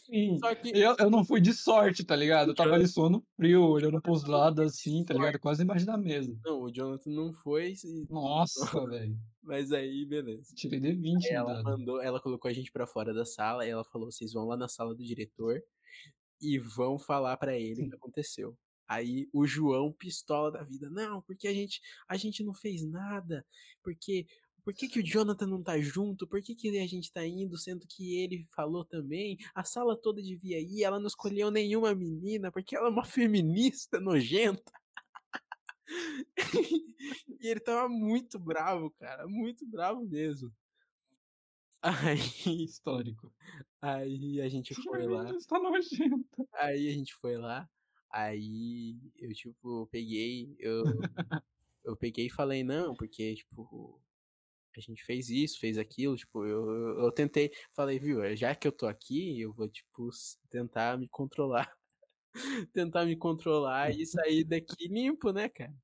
[0.07, 0.38] Sim.
[0.38, 0.68] Só que...
[0.68, 2.52] eu, eu não fui de sorte, tá ligado?
[2.52, 5.40] Eu tava ali sono frio, olhando pros lados assim, tá ligado?
[5.40, 6.33] Quase embaixo da mesa.
[6.44, 7.74] Não, o Jonathan não foi.
[8.09, 9.18] Nossa, velho.
[9.48, 10.54] Mas aí, beleza.
[10.54, 13.70] Tirei de 20, aí Ela mandou, ela colocou a gente para fora da sala e
[13.70, 15.64] ela falou: vocês vão lá na sala do diretor
[16.38, 18.54] e vão falar para ele o que aconteceu.
[18.87, 23.42] Aí o João pistola da vida, não, porque a gente a gente não fez nada,
[23.82, 24.26] porque
[24.62, 26.26] por que, que o Jonathan não tá junto?
[26.26, 29.38] Por que, que a gente tá indo, sendo que ele falou também?
[29.54, 33.98] A sala toda devia ir, ela não escolheu nenhuma menina, porque ela é uma feminista
[33.98, 34.70] nojenta.
[37.40, 40.53] e ele tava muito bravo, cara, muito bravo mesmo.
[41.81, 42.18] Aí,
[42.64, 43.33] histórico.
[43.81, 45.33] Aí a gente foi lá.
[45.48, 46.48] Tá nojenta.
[46.55, 47.68] Aí a gente foi lá.
[48.11, 50.57] Aí eu, tipo, peguei.
[50.59, 50.85] Eu,
[51.85, 54.01] eu peguei e falei, não, porque, tipo,
[54.77, 58.66] a gente fez isso, fez aquilo, tipo, eu, eu, eu, tentei, falei, viu, já que
[58.66, 60.09] eu tô aqui, eu vou, tipo,
[60.48, 61.78] tentar me controlar.
[62.73, 65.75] tentar me controlar e sair daqui limpo, né, cara?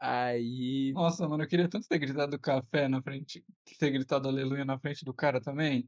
[0.00, 0.92] Aí.
[0.94, 3.44] Nossa, mano, eu queria tanto ter gritado café na frente,
[3.78, 5.86] ter gritado aleluia na frente do cara também.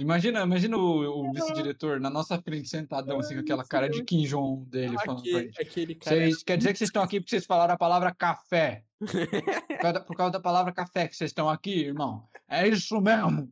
[0.00, 4.24] Imagina, imagina o, o vice-diretor na nossa frente sentadão, assim, com aquela cara de Kim
[4.24, 5.62] Jong dele falando pra gente.
[5.62, 6.16] aquele cara.
[6.16, 8.84] Vocês, quer dizer que vocês estão aqui porque vocês falaram a palavra café.
[8.98, 12.26] Por causa, da, por causa da palavra café que vocês estão aqui, irmão.
[12.48, 13.48] É isso mesmo.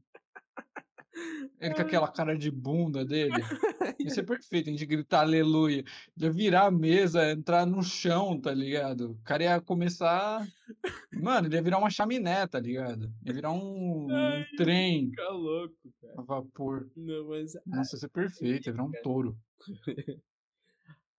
[1.60, 3.32] Ele com aquela cara de bunda dele.
[4.00, 5.84] Ia ser perfeito, a gente gritar aleluia.
[6.16, 9.12] Ia virar a mesa, entrar no chão, tá ligado?
[9.12, 10.46] O cara ia começar.
[11.12, 13.12] Mano, ele ia virar uma chaminé, tá ligado?
[13.26, 16.14] Ia virar um, um Ai, trem Fica louco, cara.
[16.16, 16.90] a vapor.
[16.96, 19.36] Não, mas Nossa, ia ser perfeito, ia virar um touro.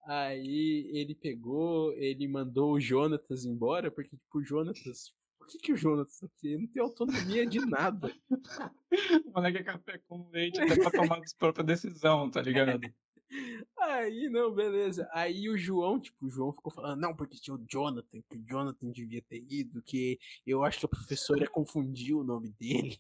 [0.06, 5.14] aí ele pegou, ele mandou o Jonatas embora, porque, tipo, o Jonatas.
[5.52, 6.48] Que, que o Jonatas tá aqui?
[6.48, 8.14] Ele não tem autonomia de nada.
[9.26, 12.82] O moleque é café com leite até pra tomar a própria decisão, tá ligado?
[13.80, 15.10] Aí, não, beleza.
[15.14, 18.46] Aí o João, tipo, o João ficou falando, não, porque tinha o Jonathan, que o
[18.46, 23.00] Jonathan devia ter ido, que eu acho que a professora confundiu o nome dele.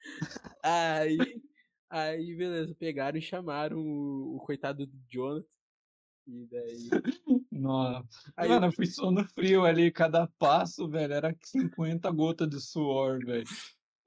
[0.62, 1.42] Aí,
[1.90, 5.46] aí, beleza, pegaram e chamaram o, o coitado do Jonathan.
[6.26, 6.88] E daí.
[7.52, 8.32] Nossa.
[8.36, 13.24] Aí Mano, eu fui sono frio ali, cada passo, velho, era 50 gotas de suor,
[13.24, 13.46] velho.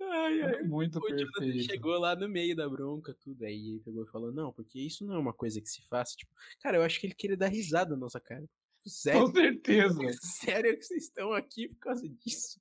[0.01, 1.63] Ai, ai, muito o perfeito.
[1.63, 3.43] chegou lá no meio da bronca, tudo.
[3.45, 6.15] Aí ele pegou e falou, não, porque isso não é uma coisa que se faça.
[6.15, 8.45] Tipo, cara, eu acho que ele queria dar risada na nossa cara.
[8.86, 9.99] Sério, Com certeza.
[10.21, 12.60] sério que vocês estão aqui por causa disso?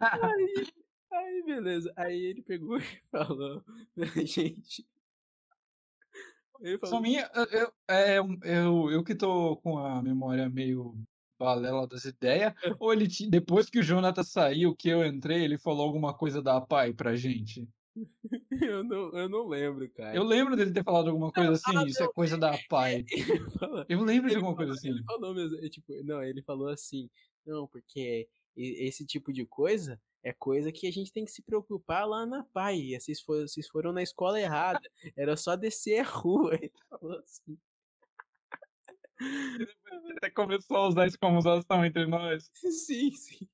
[0.00, 0.66] Aí,
[1.12, 1.92] aí, beleza.
[1.96, 3.62] Aí ele pegou e falou
[3.94, 4.86] pra gente.
[6.64, 10.94] Ele Só falou, minha, eu, é, eu, eu que tô com a memória meio
[11.38, 15.82] balela das ideias, ou ele, depois que o Jonathan saiu, que eu entrei, ele falou
[15.84, 17.68] alguma coisa da PAI pra gente?
[18.62, 20.16] eu não, eu não lembro, cara.
[20.16, 23.04] Eu lembro dele ter falado alguma coisa assim, ah, isso é coisa da PAI.
[23.60, 24.88] Falou, Eu lembro de alguma coisa assim.
[24.88, 27.10] Ele falou mesmo, é, tipo, não, ele falou assim,
[27.44, 32.06] não, porque esse tipo de coisa é coisa que a gente tem que se preocupar
[32.08, 32.98] lá na PAI.
[32.98, 34.80] Vocês foram, vocês foram na escola errada.
[35.16, 36.54] Era só descer a rua.
[36.54, 37.58] Ele falou assim.
[40.18, 42.50] Até começou a usar isso como usação entre nós.
[42.54, 43.48] Sim, sim.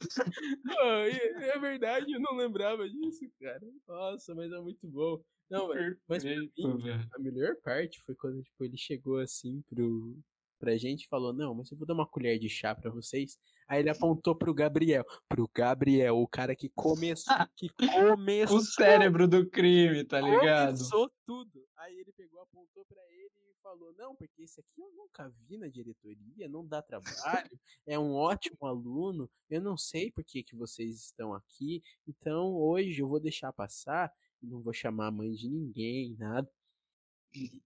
[0.00, 3.60] E- é verdade, eu não lembrava disso, cara.
[3.86, 5.22] Nossa, mas é muito bom.
[5.48, 7.08] Não, mas mas pra Perfeito, mim, velho.
[7.12, 10.18] a melhor parte foi quando tipo, ele chegou assim pro,
[10.58, 13.38] pra gente e falou: Não, mas eu vou dar uma colher de chá pra vocês.
[13.68, 15.04] Aí ele apontou pro Gabriel.
[15.28, 17.34] Pro Gabriel, o cara que começou.
[17.56, 18.58] Que começou.
[18.58, 20.76] O cérebro do crime, tá ligado?
[20.76, 21.66] Começou tudo.
[21.78, 25.56] Aí ele pegou, apontou pra ele e falou: Não, porque esse aqui eu nunca vi
[25.58, 30.56] na diretoria, não dá trabalho, é um ótimo aluno, eu não sei por que, que
[30.56, 34.12] vocês estão aqui, então hoje eu vou deixar passar,
[34.42, 36.50] não vou chamar a mãe de ninguém, nada.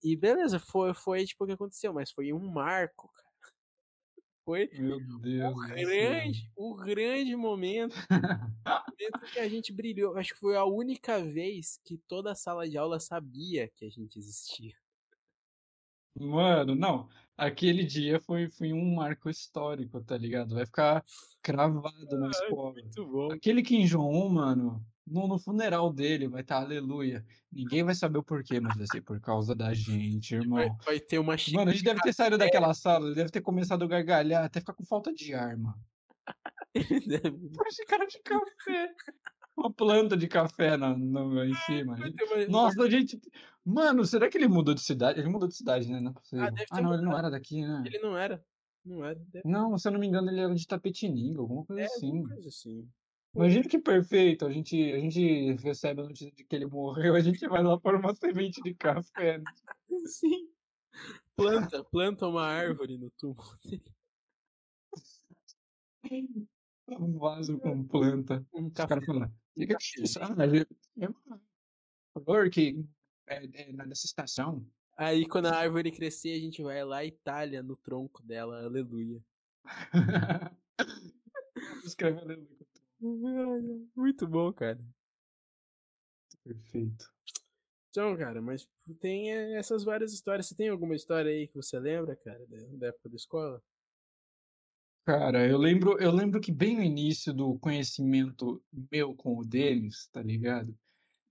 [0.02, 3.28] E, beleza, foi, foi tipo o que aconteceu, mas foi um marco, cara.
[4.44, 7.94] Foi Meu Deus o grande, o grande momento
[8.98, 10.16] momento que a gente brilhou.
[10.16, 13.90] Acho que foi a única vez que toda a sala de aula sabia que a
[13.90, 14.74] gente existia.
[16.18, 17.08] Mano, não.
[17.36, 20.54] Aquele dia foi, foi um marco histórico, tá ligado?
[20.56, 21.04] Vai ficar
[21.40, 22.74] cravado na escola.
[23.32, 27.24] Aquele Kim Jong-un, mano, no, no funeral dele vai estar aleluia.
[27.52, 30.78] Ninguém vai saber o porquê, mas vai ser por causa da gente, Vai, irmão.
[30.84, 31.60] vai ter uma xícara.
[31.60, 34.60] Mano, a gente deve ter saído daquela sala, ele deve ter começado a gargalhar, até
[34.60, 35.78] ficar com falta de ar, mano.
[37.56, 38.92] Por esse cara de café.
[39.56, 41.96] Uma planta de café na, no, em cima.
[41.96, 43.20] Vai uma- Nossa, a gente.
[43.64, 45.18] Mano, será que ele mudou de cidade?
[45.18, 46.00] Ele mudou de cidade, né?
[46.00, 46.10] Não
[46.44, 47.82] é deve Ah, ter não, ele não era daqui, né?
[47.84, 48.44] Ele não era.
[48.84, 49.18] Não era.
[49.32, 49.48] Deve...
[49.48, 52.06] Não, se eu não me engano, ele era de Tapetininga, alguma coisa É, assim.
[52.06, 52.88] alguma coisa assim.
[53.34, 54.46] Imagina que perfeito.
[54.46, 57.78] A gente, a gente recebe a notícia de que ele morreu, a gente vai lá
[57.78, 59.40] pôr uma semente de café.
[60.06, 60.48] Sim.
[61.36, 63.84] Planta, planta uma árvore no túmulo dele.
[66.88, 68.44] Um vaso com planta.
[68.52, 69.00] Um café.
[69.04, 70.18] falam, "Que que é isso?
[70.20, 71.40] Ah, é é uma
[72.24, 72.84] flor que
[73.28, 74.66] é, é nessa estação.
[74.96, 78.64] Aí quando a árvore crescer, a gente vai lá e talha no tronco dela.
[78.64, 79.22] Aleluia.
[81.84, 82.57] Escreve aleluia.
[83.00, 84.78] Muito bom, cara.
[86.42, 87.06] Perfeito.
[87.90, 88.68] Então, cara, mas
[89.00, 90.46] tem eh, essas várias histórias.
[90.46, 93.62] Você tem alguma história aí que você lembra, cara, da, da época da escola?
[95.04, 100.06] Cara, eu lembro, eu lembro que bem no início do conhecimento meu com o Denis,
[100.12, 100.76] tá ligado?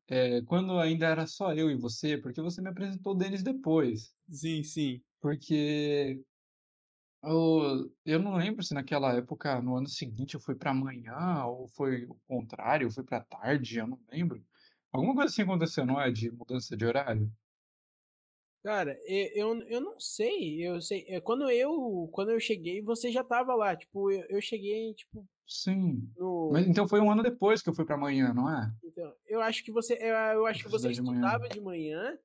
[0.08, 4.16] É, quando ainda era só eu e você, porque você me apresentou o Denis depois.
[4.30, 5.02] Sim, sim.
[5.22, 6.22] Porque
[7.28, 11.68] eu, eu não lembro se naquela época, no ano seguinte, eu fui pra manhã, ou
[11.70, 14.46] foi o contrário, eu fui pra tarde, eu não lembro.
[14.92, 16.12] Alguma coisa assim aconteceu, não é?
[16.12, 17.32] De mudança de horário?
[18.64, 23.12] Cara, e eu eu não sei, eu sei eh, quando eu quando eu cheguei, você
[23.12, 26.14] já estava lá, tipo, eu eu cheguei, tipo, Sim.
[26.18, 28.72] no Mas então foi 1 ano depois que eu fui pra manhã, não é?
[28.84, 31.32] então, eu acho que você eu eu acho que você estudar de manhã.
[31.32, 32.18] estudava de manhã,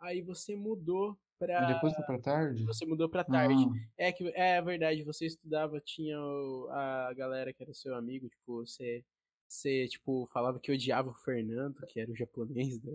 [0.00, 2.64] aí você mudou pra depois foi pra tarde?
[2.66, 3.54] você mudou pra tarde.
[3.64, 3.88] Ah.
[3.96, 8.66] É que é verdade, você estudava, tinha o a galera que era seu amigo, tipo,
[8.66, 9.04] você
[9.48, 12.92] você, tipo, falava que odiava o Fernando, que era o japonês da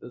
[0.00, 0.08] da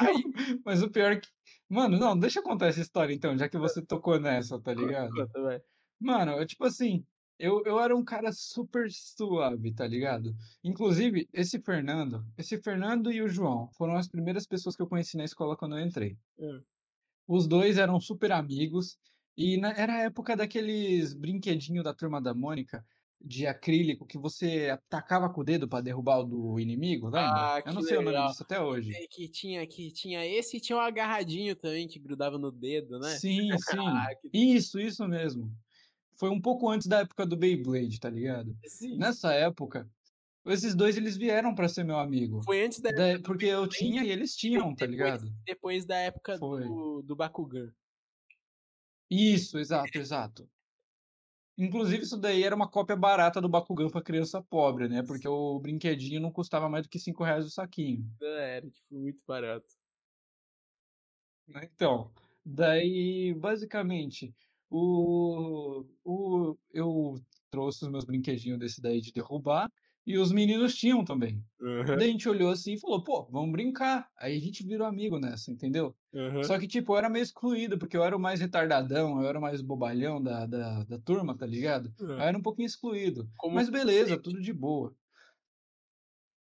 [0.00, 0.14] aí
[0.64, 1.28] mas o pior é que
[1.68, 5.10] mano, não, deixa eu contar essa história então, já que você tocou nessa, tá ligado.
[5.10, 5.62] conta, vai.
[6.00, 7.04] Mano, é tipo assim,
[7.38, 10.34] eu eu era um cara super suave, tá ligado.
[10.64, 15.16] Inclusive, esse Fernando esse Fernando e o João foram as primeiras pessoas que eu conheci
[15.16, 16.18] na escola quando eu entrei.
[16.38, 16.62] Hã.
[17.28, 18.98] Os 2 eram super amigos,
[19.36, 22.86] e na era a época daqueles brinquedinho da Turma da Mônica,
[23.20, 27.48] de acrílico, que você tacava com o dedo pra derrubar o do inimigo, lembra?
[27.48, 28.28] Ah, Eu não sei o nome legal.
[28.28, 28.96] disso até hoje.
[28.96, 32.98] Que que tinha que tinha esse e tinha o agarradinho também que grudava no dedo,
[33.00, 33.22] né.
[33.22, 34.08] Sim, sim.
[34.08, 35.52] Ah, que Isso, isso mesmo.
[36.18, 38.58] Foi um pouco antes da época do Beyblade, tá ligado.
[38.64, 38.96] Sim.
[38.96, 39.90] Nessa época,
[40.52, 42.40] esses 2 eles vieram pra ser meu amigo.
[42.44, 45.32] Foi antes da Da porque eu tinha e eles tinham, tá depois ligado.
[45.46, 46.62] depois da época Foi.
[46.62, 47.72] do do Bakugan.
[49.10, 50.50] Isso, exato, exato.
[51.58, 55.58] Inclusive isso daí era uma cópia barata do Bakugan pra criança pobre, né, porque o
[55.58, 58.04] brinquedinho não custava mais do que R$5 o saquinho.
[58.20, 59.66] É, era, tipo, muito barato.
[61.48, 62.12] Né, então,
[62.44, 64.34] daí basicamente,
[64.68, 67.14] o o eu
[67.50, 69.70] trouxe os meus brinquedinho desse daí de derrubar,
[70.06, 71.44] e os meninos tinham também.
[71.60, 71.96] Aham.
[71.96, 75.18] Daí a gente olhou assim e falou: "Pô, vamos brincar", aí a gente virou amigo
[75.18, 75.96] nessa, entendeu.
[76.14, 76.50] Aham.
[76.50, 79.38] Só que tipo, eu era meio excluído, porque eu era o mais retardadão, eu era
[79.38, 81.94] o mais bobalhão da da da turma, tá ligado.
[82.16, 84.22] Aí eu era um pouquinho excluído, Como mas beleza, sempre.
[84.22, 84.94] tudo de boa.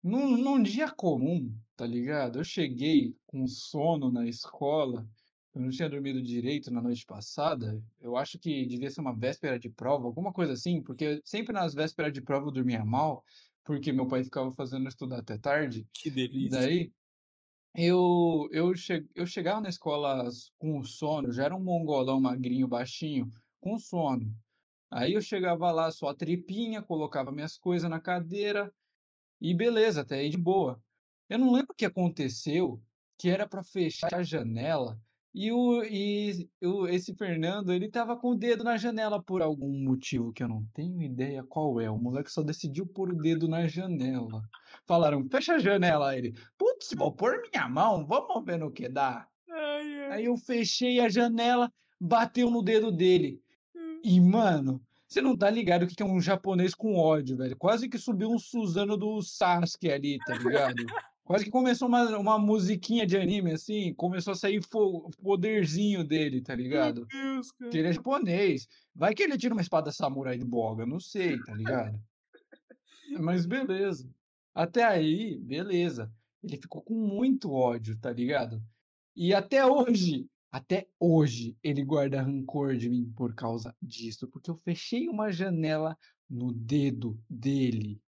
[0.02, 5.08] Num num dia comum, tá ligado, eu cheguei com sono na escola,
[5.54, 9.58] eu não tinha dormido direito na noite passada, eu acho que devia ser uma véspera
[9.58, 13.24] de prova, alguma coisa assim, porque sempre nas vésperas de prova eu dormia mal,
[13.64, 15.88] porque meu pai ficava fazendo estudar até tarde.
[15.92, 16.60] Que delícia.
[16.60, 16.92] Daí,
[17.74, 23.30] eu eu che eu chegava na escola com sono, já era um mongolão magrinho, baixinho,
[23.60, 24.32] com sono.
[24.90, 28.72] Aí eu chegava lá só a tripinha, colocava minhas coisa na cadeira,
[29.40, 30.80] e beleza, até aí de boa.
[31.28, 32.80] Eu não lembro o que aconteceu,
[33.18, 35.00] que era pra fechar a janela,
[35.34, 39.72] e o e o esse Fernando, ele estava com o dedo na janela por algum
[39.82, 43.48] motivo que eu não tenho ideia qual é, o moleque só decidiu pôr o dedo
[43.48, 44.42] na janela.
[44.86, 48.88] Falaram: "Fecha a janela", aí ele: "Putz, vou pôr minha mão, vamos ver no que
[48.88, 49.28] dá".
[49.50, 50.12] Ai, ai.
[50.12, 53.42] Aí eu fechei a janela, bateu no dedo dele.
[53.74, 54.00] Hum.
[54.04, 57.56] E mano, você não tá ligado o que que é um japonês com ódio, velho,
[57.56, 60.76] quase que subiu um Suzano do Sasuke ali, tá ligado.
[61.24, 66.42] Quase que começou uma uma musiquinha de anime, assim, começou a sair fo poderzinho dele,
[66.42, 67.06] tá Meu ligado.
[67.06, 67.78] Deus, Que cara.
[67.78, 71.54] ele é japonês, vai que ele tira uma espada samurai do Boga, não sei, tá
[71.54, 71.98] ligado.
[73.20, 74.08] Mas beleza.
[74.54, 76.12] Até aí, beleza.
[76.42, 78.62] Ele ficou com muito ódio, tá ligado.
[79.16, 84.56] E até hoje, até hoje, ele guarda rancor de mim por causa disso, porque eu
[84.56, 85.96] fechei uma janela
[86.28, 88.00] no dedo dele.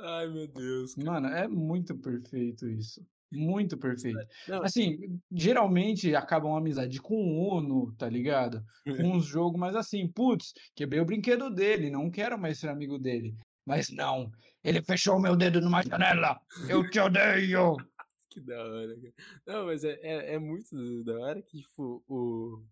[0.00, 1.10] Ai, meu Deus, cara.
[1.20, 4.18] Mano, é muito perfeito isso, muito perfeito.
[4.48, 7.16] Não Assim, geralmente acaba uma amizade com
[7.48, 12.38] Uno, tá ligado, com uns jogo mais assim: "Putz, quebrei o brinquedo dele, não quero
[12.38, 13.34] mais ser amigo dele".
[13.66, 14.30] Mas não,
[14.62, 17.76] ele fechou o meu dedo numa janela, eu te odeio.
[18.30, 19.14] Que da hora, cara.
[19.46, 22.64] Não, mas é é é muito da hora que, tipo, o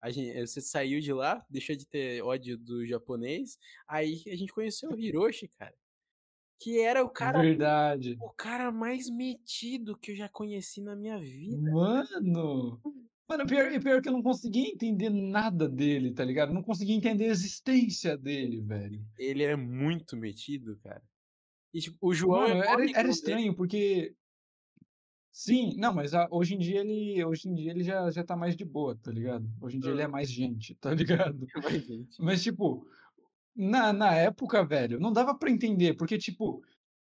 [0.00, 4.36] a gen eh, você saiu de lá, deixou de ter ódio do japonês, aí a
[4.36, 5.74] gente conheceu o Hiroshi, cara.
[6.58, 8.16] Que era o cara Verdade.
[8.20, 11.70] o cara mais metido que eu já conheci na minha vida.
[11.70, 12.80] Mano,
[13.28, 17.26] mano, pior pior que eu não conseguia entender nada dele, tá ligado, não conseguia entender
[17.26, 19.00] a existência dele, velho.
[19.16, 21.02] Ele é muito metido, cara.
[21.72, 24.14] E tipo, o João é Mano, mó era era estranho, porque
[25.30, 28.34] Sim, não, mas a hoje em dia ele hoje em dia ele já já tá
[28.34, 29.48] mais de boa, tá ligado.
[29.60, 31.46] Hoje em dia ele é mais gente, tá ligado.
[31.62, 32.20] Mais gente.
[32.20, 32.84] Mas tipo,
[33.58, 36.62] na na época, velho, não dava pra entender, porque tipo,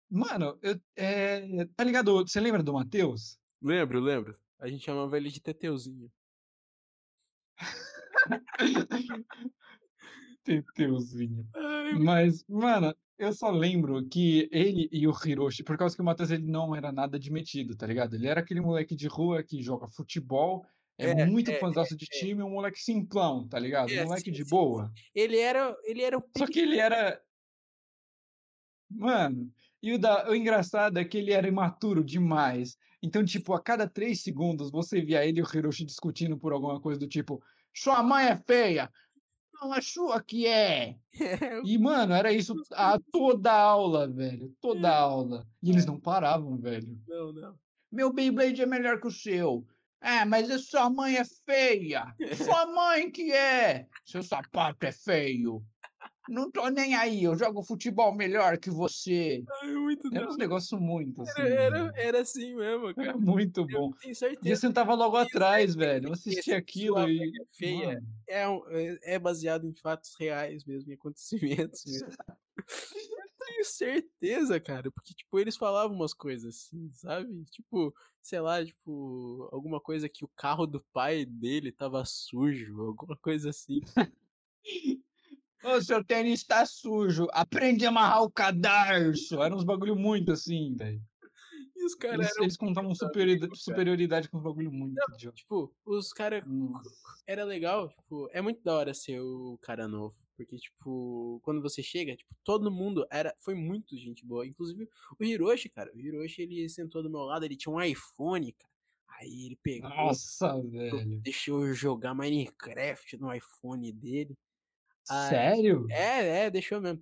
[0.10, 3.38] mano, eu eh, tá ligado, você lembra do Matheus?
[3.62, 4.40] Lembro, lembro.
[4.60, 6.10] A gente chamava ele de Teteuzinho.
[10.44, 11.46] Teteuzinho.
[11.54, 16.06] Ai, Mas, mano, eu só lembro que ele e o Hiroshi por causa que o
[16.06, 18.16] Matheus ele não era nada de metido, tá ligado.
[18.16, 20.66] Ele era aquele moleque de rua que joga futebol,
[20.98, 22.20] é É, é, muito é, de é.
[22.20, 24.92] time, um moleque simplão, tá ligado, É, moleque de boa.
[25.14, 27.22] Ele era ele era o Só que ele era
[28.90, 32.78] Mano, E o, da, o engraçado é que ele era imaturo demais.
[33.04, 36.80] Então, tipo, a cada três segundos você via ele e o Hiroshi discutindo por alguma
[36.80, 37.42] coisa do tipo:
[37.74, 38.92] Sua mãe é feia!
[39.54, 40.98] Não, a sua que é!
[41.20, 44.56] É, E, mano, era isso a toda aula, velho.
[44.62, 45.48] Toda aula.
[45.64, 47.00] E eles não paravam, velho.
[47.08, 47.60] não, não.
[47.92, 49.66] Meu Beyblade é melhor que o seu.
[50.02, 52.14] É, mas a sua mãe é feia.
[52.46, 53.88] Sua mãe que é.
[54.06, 55.64] Seu sapato é feio.
[56.30, 59.44] Não tô nem aí, eu jogo futebol melhor que você.
[59.62, 61.32] Ai, muito Era da uns negócios muito assim.
[61.42, 61.92] Era, era, velho.
[61.96, 63.08] era assim mesmo, cara.
[63.10, 63.92] Era muito Eu bom.
[63.94, 66.10] tenho E eu certeza sentava logo atrás, certeza velho.
[66.10, 67.30] Eu esse aquilo e.
[67.30, 68.04] é feia.
[68.28, 72.10] É, um- é- é baseado em fatos reais mesmo, em acontecimentos mesmo.
[73.48, 77.46] Eu tenho certeza, cara, porque, tipo, eles falavam umas coisas assim, sabe?
[77.46, 83.16] Tipo, sei lá, tipo, alguma coisa que o carro do pai dele tava sujo, alguma
[83.16, 83.80] coisa assim.
[85.64, 87.28] Ô, seu tênis tá sujo.
[87.32, 89.42] Aprende a amarrar o cadarço.
[89.42, 91.02] Era uns bagulho muito assim, velho.
[91.76, 92.44] E os caras Eles, eram.
[92.44, 96.44] eles contavam superioridade, superioridade com uns bagulho muito Não, tipo, os caras.
[97.26, 100.16] Era legal, tipo, é muito da hora ser o cara novo.
[100.38, 103.34] Porque, tipo, quando você chega, tipo, todo mundo era.
[103.40, 104.46] Foi muito gente boa.
[104.46, 104.88] Inclusive
[105.20, 105.92] o Hiroshi, cara.
[105.94, 108.72] O Hiroshi, ele sentou do meu lado, ele tinha um iPhone, cara.
[109.20, 111.20] Aí ele pegou, Nossa, velho.
[111.22, 114.38] deixou eu jogar Minecraft no iPhone dele.
[115.10, 115.30] Ai.
[115.30, 115.88] Sério?
[115.90, 117.02] É, é, deixou mesmo.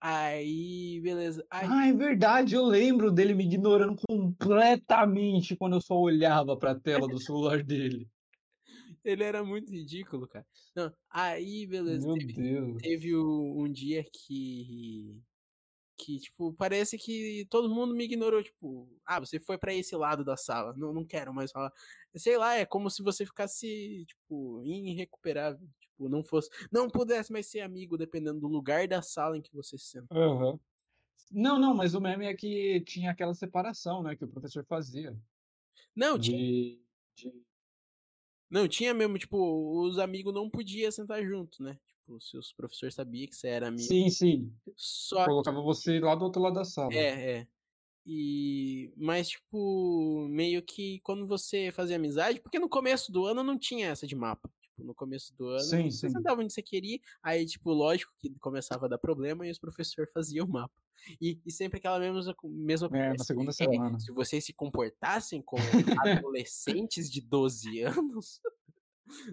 [0.00, 1.46] Aí, beleza.
[1.48, 6.74] Aí, Ah, é verdade, eu lembro dele me ignorando completamente quando eu só olhava pra
[6.74, 8.08] tela do celular dele.
[9.04, 10.46] Ele era muito ridículo, cara.
[10.74, 12.06] Não, aí, beleza.
[12.06, 12.82] Meu Teve, Deus.
[12.82, 15.20] teve um dia que.
[15.96, 18.42] Que, tipo, parece que todo mundo me ignorou.
[18.42, 20.74] Tipo, ah, você foi pra esse lado da sala.
[20.76, 21.72] Não, não quero mais falar.
[22.16, 25.64] Sei lá, é como se você ficasse, tipo, irrecuperável.
[25.80, 26.50] Tipo, não fosse.
[26.72, 30.06] Não pudesse mais ser amigo, dependendo do lugar da sala em que você se senta.
[30.12, 30.58] Aham.
[31.30, 35.16] Não, não, mas o meme é que tinha aquela separação, né, que o professor fazia.
[35.96, 36.82] Não, tinha, De,
[37.14, 37.32] de...
[38.52, 41.78] não, tinha mesmo, tipo, os amigos não podiam sentar junto, né?
[41.88, 43.88] Tipo, se os professores sabiam que você era amigo.
[43.88, 44.52] Sim, sim.
[44.76, 46.92] Só Colocava você lá do outro lado da sala.
[46.92, 47.46] É, é.
[48.04, 53.58] E mas tipo, meio que quando você fazia amizade, porque no começo do ano não
[53.58, 54.50] tinha essa de mapa.
[54.82, 56.10] Tipo, no começo do ano, Sim, você sim.
[56.10, 60.10] sentava onde você queria, aí tipo, lógico que começava a dar problema e os professores
[60.12, 60.74] faziam o mapa.
[61.20, 63.98] E, e sempre aquela mesma mesma É, na segunda É, semana.
[63.98, 65.62] se vocês se comportassem como
[66.00, 68.40] adolescentes de 12 anos,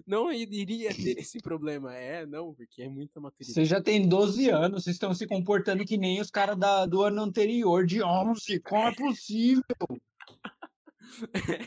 [0.06, 1.94] não iria ter esse problema.
[1.94, 3.54] É, não, porque é muita maturidade.
[3.54, 6.56] Você já tem 12 anos, vocês estão se comportando que nem os caras
[6.88, 8.60] do ano anterior, de 11.
[8.60, 9.62] Como é possível?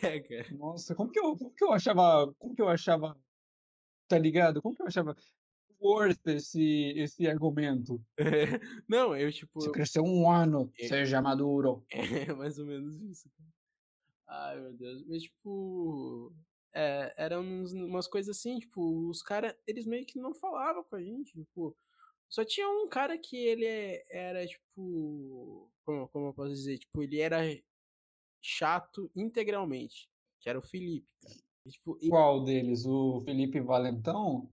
[0.01, 0.47] É, cara.
[0.57, 3.17] Nossa, como que eu, como que eu achava, como que eu achava,
[4.13, 4.61] tá ligado?
[4.61, 5.15] Como que eu achava
[5.81, 8.01] worth esse, esse argumento?
[8.87, 10.87] Não, eu tipo, Você cresceu um ano, É.
[10.87, 11.85] seja maduro.
[11.89, 11.99] É
[12.37, 13.29] mais ou menos isso.
[14.27, 15.05] Ai, meu Deus.
[15.07, 16.33] Mas, tipo.
[16.75, 21.01] É, eram umas coisas assim, tipo, os caras, eles meio que não falavam com a
[21.03, 21.77] gente, tipo.
[22.29, 25.69] Só tinha um cara que ele é- era, tipo.
[25.85, 26.79] Como, como eu posso dizer?
[26.79, 27.41] Tipo, ele era
[28.41, 30.09] chato integralmente.
[30.39, 31.35] Que era o Felipe, cara.
[31.65, 32.85] E, tipo, e- Qual deles?
[32.85, 34.49] O Felipe Valentão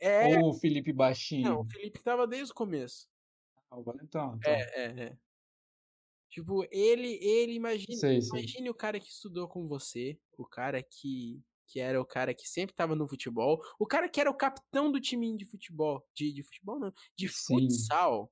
[0.00, 0.38] é.
[0.38, 1.60] ou o Felipe Não, Baixinho?
[1.60, 3.08] o Felipe tava desde o começo.
[3.70, 4.52] Ah, o Valentão, então.
[4.52, 5.18] É, é, é.
[6.30, 8.40] Tipo, ele, ele, imagine, Sei, sei.
[8.40, 12.46] imagine o cara que estudou com você, o cara que, que era o cara que
[12.46, 16.32] sempre tava no futebol, o cara que era o capitão do time de futebol, de,
[16.32, 17.54] de futebol não, de Sim.
[17.68, 18.30] futsal.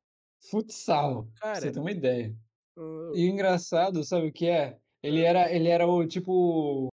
[0.50, 2.36] Futsal, Cara, você ter uma ideia.
[2.76, 4.78] ah, E o engraçado, sabe o que é?
[5.02, 6.88] Ele era, ele era o tipo.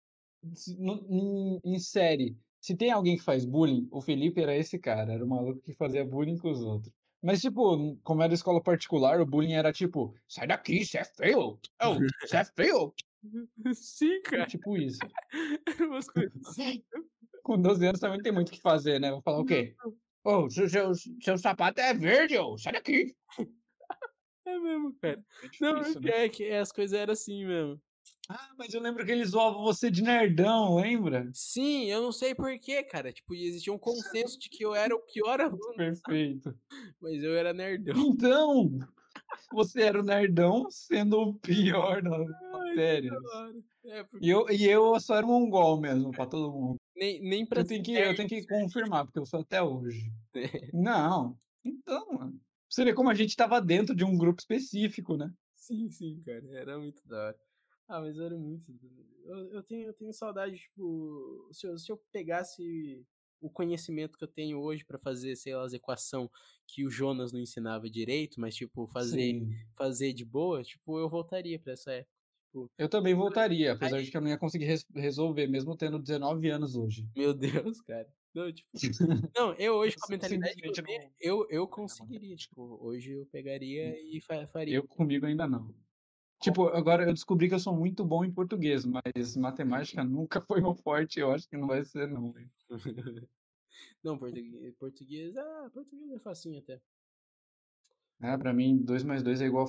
[1.08, 2.36] Em, em série.
[2.60, 5.12] Se tem alguém que faz bullying, o Felipe era esse cara.
[5.12, 6.92] Era o maluco que fazia bullying com os outros.
[7.22, 11.58] Mas, tipo, como era escola particular, o bullying era tipo: sai daqui, você é feio!
[11.82, 12.94] Oh, você é feio!
[13.74, 14.98] sim, cara, Tipo isso.
[15.80, 16.84] umas coisas assim.
[17.42, 19.10] Com 12 anos também tem muito o que fazer, né?
[19.10, 19.74] Vou falar o quê?
[20.24, 23.14] Ô, seu, seu, seu sapato é verde, ô, sai daqui!
[24.44, 25.24] É mesmo, cara.
[25.42, 26.24] É Não, difícil, né?
[26.24, 27.80] é que as coisas eram assim mesmo.
[28.28, 31.30] Ah, mas eu lembro que eles zoavam você de nerdão, lembra?
[31.32, 33.12] Sim, eu não sei porquê, cara.
[33.12, 36.52] Tipo, existia um consenso de que eu era o pior aluno, Perfeito.
[37.00, 37.94] mas eu era nerdão.
[37.96, 38.70] Então,
[39.52, 42.32] você era o nerdão sendo o pior da hora.
[43.84, 46.76] É, porque E eu, e eu só era um mongol mesmo, pra todo mundo.
[46.96, 50.10] nem, nem pra Eu tenho, que, eu tenho que confirmar, porque eu sou até hoje.
[50.32, 51.38] ser- Não.
[51.64, 52.40] Então, mano.
[52.68, 55.30] Você vê como a gente tava dentro de um grupo específico, né?
[55.54, 56.44] Sim, sim, cara.
[56.50, 57.36] Era muito da hora.
[57.88, 58.72] Ah, mas era muito.
[59.24, 61.48] Eu, eu, tenho, eu tenho saudade, tipo.
[61.52, 63.06] Se eu, se eu pegasse
[63.40, 66.30] o conhecimento que eu tenho hoje pra fazer, sei lá, as equação
[66.66, 69.66] que o Jonas não ensinava direito, mas, tipo, fazer Sim.
[69.74, 72.14] fazer de boa, tipo, eu voltaria pra essa época,
[72.48, 75.76] tipo Eu também voltaria, apesar Aí de que eu não ia conseguir res resolver mesmo
[75.76, 77.06] tendo 19 anos hoje.
[77.14, 78.12] Meu Deus, cara.
[78.34, 78.68] Não, tipo
[79.36, 80.76] não, eu hoje com a mentalidade que eu
[81.20, 84.76] eu eu conseguiria, tipo, hoje eu pegaria e fa faria.
[84.76, 85.74] Eu comigo ainda não.
[86.40, 90.60] Tipo, agora eu descobri que eu sou muito bom em português, mas matemática nunca foi
[90.60, 92.32] meu forte, eu acho que não vai ser não.
[94.02, 96.80] Não, portuguê português, ah, português é facinho até.
[98.20, 99.66] É, pra mim 2 mais 2 é igual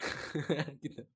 [0.82, 1.06] da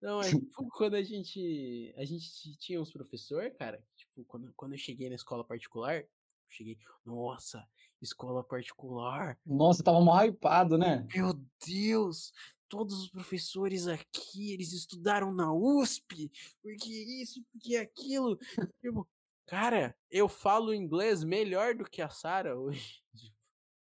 [0.00, 4.52] Não, é tipo quando a gente a gente ti tinha uns professor, cara, tipo, quando
[4.54, 6.04] quando eu cheguei na escola particular,
[6.48, 7.68] cheguei: "Nossa,
[8.00, 11.06] escola particular" Nossa, estava mó hypado, né?
[11.14, 11.34] "Meu
[11.64, 12.32] Deus,
[12.72, 16.30] todos os professores aqui, eles estudaram na USP,
[16.62, 16.88] porque
[17.22, 18.38] isso, porque aquilo",
[18.82, 19.06] tipo,
[19.46, 23.02] cara, eu falo inglês melhor do que a Sara hoje,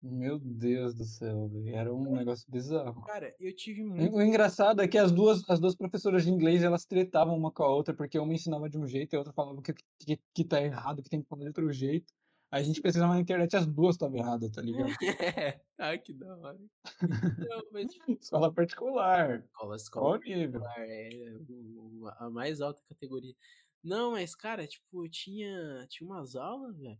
[0.02, 3.02] Meu Deus do céu, velho, era um negócio bizarro.
[3.04, 6.30] Cara, eu tive O muito o engraçado é que as 2 as 2 professoras de
[6.30, 9.20] inglês, elas tretavam uma com a outra, porque uma ensinava de um jeito e a
[9.20, 12.12] outra falava que que que tá errado, que tem que falar de outro jeito.
[12.50, 14.98] A gente pesquisava na internet as 2 estava errada, tá ligado?
[15.78, 16.58] Ai, que da hora.
[17.38, 17.88] Não, mas
[18.20, 20.62] Escola particular, Escola escola nível.
[20.62, 21.08] particular, é
[22.18, 23.34] a mais alta categoria.
[23.82, 26.98] Não, mas cara, tipo, tinha tinha umas aulas, velho,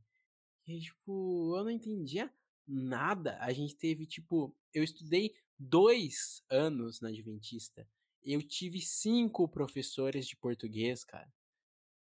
[0.64, 2.32] que tipo, eu não entendia
[2.66, 3.38] nada.
[3.40, 7.88] A gente teve, tipo eu estudei 2 anos na adventista,
[8.22, 11.32] eu tive 5 professores de português, cara.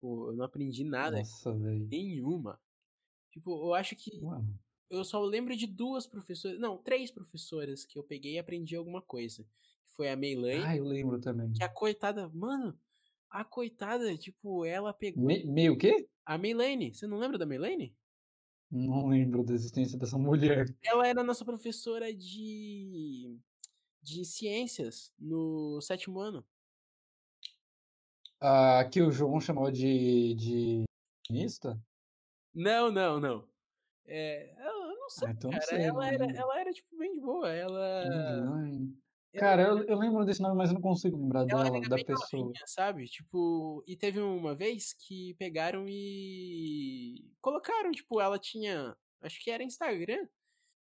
[0.00, 1.90] Pô, eu não aprendi nada, Nossa, velho.
[1.90, 2.60] nenhuma.
[3.32, 4.58] Tipo, eu acho que Mano.
[4.90, 9.02] eu só lembro de 2 professoras não, 3 professoras que eu peguei e aprendi alguma
[9.02, 9.44] coisa,
[9.86, 11.52] que foi a Meilane, Ah, eu lembro também.
[11.54, 12.80] que a coitada mano,
[13.30, 16.08] a coitada, tipo, ela pegou Me Mei o quê?
[16.26, 17.96] A Meilane, você não lembra da Meilane?
[18.70, 20.66] Não lembro da existência dessa mulher.
[20.82, 23.38] Ela era nossa professora de
[24.02, 26.46] de ciências no 7º ano.
[28.40, 30.84] A que o João chamou de de
[31.30, 31.80] mista?
[32.58, 33.48] Não, não, não.
[34.06, 36.36] Eh, eu não sei, Ah, então não cara, sei, não ela era lembro.
[36.36, 38.52] ela era, tipo, bem de boa, ela
[39.36, 42.52] Cara, eu eu lembro desse nome, mas eu não consigo lembrar ela dela, da pessoa.
[42.52, 49.42] novinha, sabe, tipo, e teve uma vez que pegaram e colocaram, tipo, ela tinha acho
[49.42, 50.28] que era Instagram,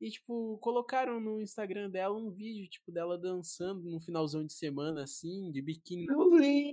[0.01, 5.03] e, tipo, colocaram no Instagram dela um vídeo, tipo, dela dançando no finalzão de semana,
[5.03, 6.29] assim, de biquíni Eu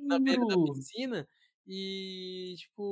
[0.08, 1.28] na beira da piscina,
[1.66, 2.82] e, tipo,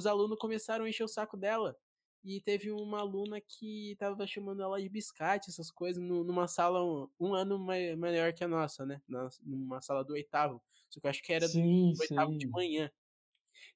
[0.00, 1.76] os aluno começaram a encher o saco dela.
[2.24, 6.84] E teve uma aluna que estava chamando ela de biscate, essas coisas, nu numa sala
[6.84, 9.02] um 1 ano mai maior que a nossa, né,
[9.42, 12.54] numa sala do 8º, só que eu acho que era do Sim, 8º de sim.
[12.54, 12.90] manhã.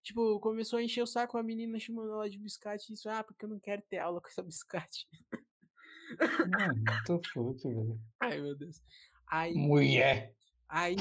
[0.02, 3.44] Tipo, começou a encher o saco, a menina chamando ela de biscate, isso: "Ah, porque
[3.46, 5.06] eu não quero ter aula com essa biscate".
[6.42, 7.98] Mano, the fuck, velho.
[8.20, 8.82] Ai, meu Deus.
[9.30, 10.34] Aí Mulher.
[10.68, 10.96] aí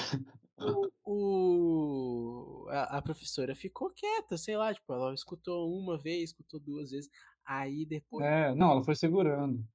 [0.58, 6.60] o o a a professora ficou quieta, sei lá, tipo, ela escutou 1 vez, escutou
[6.60, 7.10] 2 vezes,
[7.46, 9.68] aí depois É, não, ela foi segurando.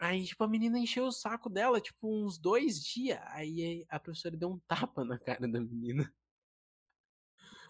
[0.00, 4.36] Aí, tipo, a menina encheu o saco dela, tipo, uns 2 dia, aí a professora
[4.36, 6.12] deu um tapa na cara da menina.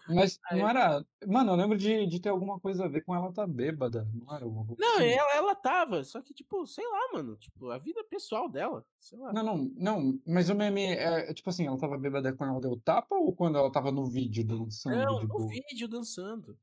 [0.09, 3.15] Mas não Aí era mano, eu lembro de de ter alguma coisa a ver com
[3.15, 5.17] ela estar bêbada, não era alguma coisa Não, assim?
[5.17, 9.17] ela ela estava, só que, tipo, sei lá, mano, tipo, a vida pessoal dela, sei
[9.17, 9.35] lá.
[9.35, 12.79] Não, não, não, mas o meme é, tipo assim, ela estava bêbada quando ela deu
[12.81, 15.53] tapa ou quando ela estava no vídeo dançando Não, no boa?
[15.53, 16.59] vídeo dançando.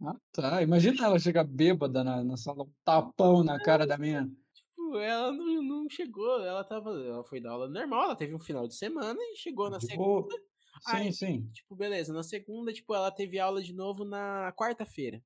[0.00, 4.30] Ah, tá, imagina ela chegar bêbada na na sala, um tapão na cara da mina.
[4.54, 8.38] Tipo, ela não não chegou, ela estava ela foi dar aula normal, ela teve um
[8.38, 10.34] final de semana e chegou na De segunda,
[10.84, 10.96] boa.
[10.96, 11.50] aí, Sim, sim.
[11.52, 15.22] tipo, beleza, na segunda, tipo, ela teve aula de novo na quarta-feira,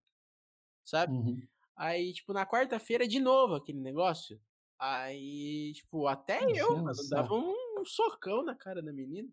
[0.85, 1.13] sabe.
[1.13, 1.43] Uhum.
[1.77, 4.41] Aí, tipo, na quarta-feira de novo aquele negócio,
[4.79, 9.29] aí, tipo, até eu, Enchendo o mano, dava um socão na cara da menina.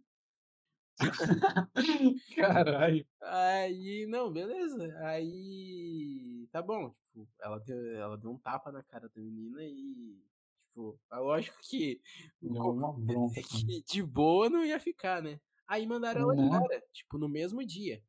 [2.35, 3.05] Caralho.
[3.21, 9.07] Aí não, beleza, aí tá bom, tipo, ela deu ela deu um tapa na cara
[9.07, 10.21] da menina e,
[10.67, 12.01] tipo, é lógico que
[12.41, 15.39] co uma bronca que de boa não ia ficar, né.
[15.69, 16.49] Aí mandaram ela Né.
[16.49, 18.03] embora, tipo, no mesmo dia.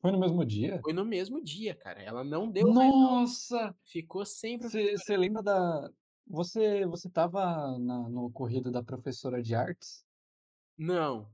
[0.00, 0.84] Foi no mesmo dia?
[0.84, 2.92] Foi no mesmo dia, cara, ela não deu mais.
[3.00, 3.74] Nossa!
[3.84, 5.90] Ficou sem Você lembra da
[6.26, 10.02] você você estava na no ocorrido da professora de artes?
[10.78, 11.30] Não.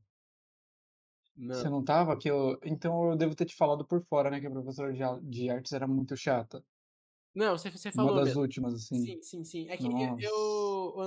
[1.52, 1.70] Você Não.
[1.70, 2.16] não estava?
[2.18, 5.00] Que eu então eu devo ter te falado por fora, né, que a professora de
[5.30, 6.64] de artes era muito chata.
[7.34, 8.36] Não, você você Uma falou das mesmo.
[8.36, 9.14] últimas, assim.
[9.14, 9.68] Sim, sim, sim.
[9.68, 10.34] É que eu Nossa.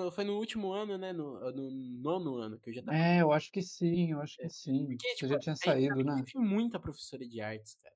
[0.06, 3.22] eu foi no último ano, né, no no 9º ano que eu já estava É,
[3.22, 5.02] eu acho que sim, eu acho É, que sim.
[5.02, 6.24] porque, Você tipo, já tinha saído, né?
[6.26, 7.96] teve muita professora de artes, cara.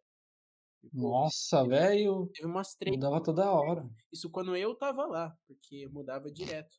[1.00, 3.90] Pô, Nossa, velho, teve umas 3 mudava toda hora.
[4.12, 6.76] Isso quando eu estava lá, porque mudava direto.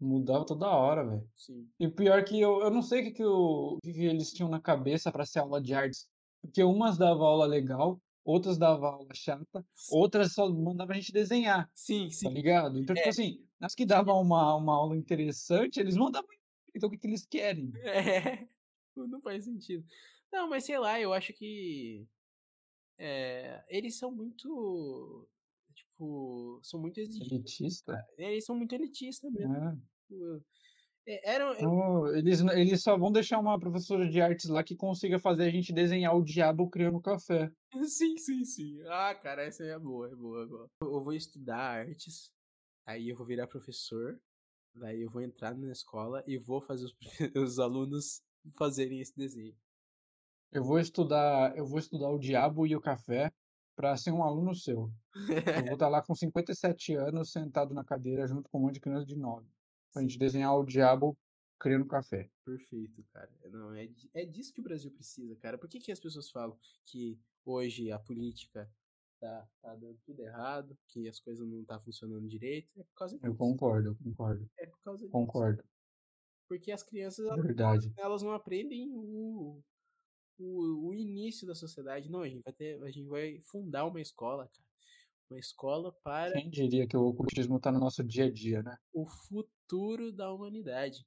[0.00, 1.28] Mudava toda hora, velho.
[1.38, 1.72] Sim.
[1.80, 4.48] E pior que eu eu não sei o que que o que que eles tinham
[4.50, 6.08] na cabeça pra ser aula de artes,
[6.42, 11.70] porque umas dava aula legal, outras dava aula chata, outras só mandava a gente desenhar,
[11.74, 12.28] Sim, sim.
[12.28, 12.78] tá ligado?
[12.78, 13.10] Então, tipo É.
[13.10, 16.28] assim, as que davam uma uma aula interessante, eles mandavam
[16.74, 17.78] então o que que eles querem?
[17.84, 18.48] É,
[18.96, 19.84] não faz sentido.
[20.32, 22.06] Não, mas sei lá, eu acho que,
[22.98, 25.28] eh, eles são muito,
[25.74, 27.86] tipo, são muito exigentes, Elitista?
[27.86, 28.06] cara.
[28.18, 29.56] Eles são muito elitista mesmo.
[29.56, 29.80] É.
[30.08, 30.44] Tipo,
[31.08, 31.54] eh, eram
[32.16, 35.72] eles eles só vão deixar uma professora de artes lá que consiga fazer a gente
[35.72, 37.50] desenhar o diabo criando café.
[37.88, 38.82] Sim, sim, sim.
[38.88, 40.66] Ah, cara, essa é boa, é boa, é boa.
[40.82, 42.30] Eu vou estudar artes,
[42.84, 44.20] aí eu vou virar professor,
[44.74, 46.94] daí eu vou entrar na escola e vou fazer os
[47.36, 48.22] os alunos
[48.58, 49.54] fazerem esse desenho.
[50.52, 53.32] Eu vou estudar eu vou estudar o diabo e o café
[53.76, 54.90] pra ser um aluno seu.
[55.14, 58.80] Eu vou estar lá com 57 anos sentado na cadeira junto com um monte de
[58.80, 59.46] criança de 9,
[59.92, 61.16] pra gente desenhar o diabo
[61.58, 62.28] criando café.
[62.44, 63.30] Perfeito, cara.
[63.50, 65.56] Não, é é disso que o Brasil precisa, cara.
[65.56, 68.70] Por que que as pessoas falam que hoje a política
[69.20, 72.72] tá tá dando tudo errado, que as coisas não tá funcionando direito?
[72.78, 73.36] É por causa Eu disso.
[73.36, 74.50] concordo, eu concordo.
[74.58, 75.12] É por causa disso.
[75.12, 75.62] Concordo.
[76.48, 77.92] Porque as crianças elas Verdade.
[77.96, 79.62] elas não aprendem o
[80.38, 82.10] o o início da sociedade.
[82.10, 84.68] Não, a gente vai ter a gente vai fundar uma escola, cara.
[85.30, 88.76] Uma escola para Quem diria que o ocultismo tá no nosso dia a dia, né?
[88.92, 91.06] o futuro da humanidade,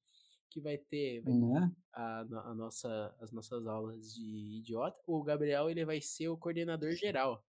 [0.53, 1.71] que vai ter Né?
[1.93, 5.01] a a nossa as nossas aulas de idiota.
[5.07, 7.45] O Gabriel, ele vai ser o coordenador geral.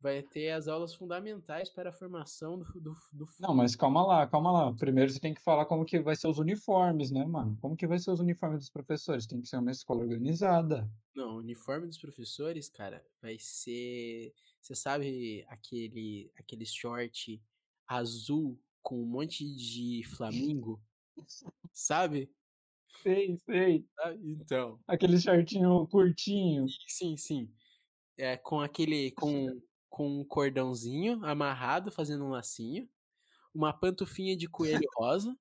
[0.00, 4.26] Vai ter as aulas fundamentais para a formação do do do Não, mas calma lá,
[4.28, 4.72] calma lá.
[4.76, 7.56] Primeiro você tem que falar como que vai ser os uniformes, né, mano?
[7.60, 9.26] Como que vai ser os uniformes dos professores?
[9.26, 10.88] Tem que ser uma escola organizada.
[11.14, 17.42] Não, o uniforme dos professores, cara, vai ser você sabe aquele aquele short
[17.86, 20.82] azul com um monte de flamingo?
[21.72, 22.30] Sabe?
[23.02, 23.86] Sei, sei.
[24.00, 24.80] Ah, então.
[24.86, 26.66] Aquele shortinho curtinho.
[26.86, 27.52] Sim, sim.
[28.18, 29.60] É, com aquele com
[29.90, 32.88] com um cordãozinho amarrado, fazendo um lacinho,
[33.54, 35.36] uma pantufinha de coelho rosa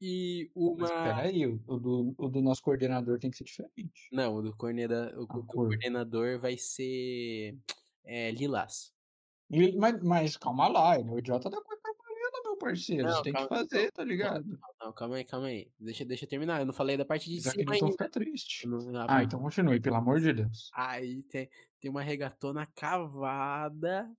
[0.00, 4.12] e uma espera aí, o o do o do nosso coordenador tem que ser diferente.
[4.12, 7.58] Não, o do coorneda o A do coordenador vai ser,
[8.04, 8.92] eh, lilás.
[9.78, 11.73] Mas mas calma lá, ele é o idiota da cueca
[12.54, 13.10] meu parceiro.
[13.12, 14.58] Você Não, tem que calma fazer, tá não, ligado?
[14.62, 15.72] não, não, calma aí, calma aí.
[15.78, 18.66] Deixa deixa eu terminar, eu não falei da parte de Os cima ficar triste.
[18.66, 20.72] Não Ah, então continue, pelo amor de Deus.
[20.72, 21.48] Aí tem
[21.80, 24.10] tem uma regatona cavada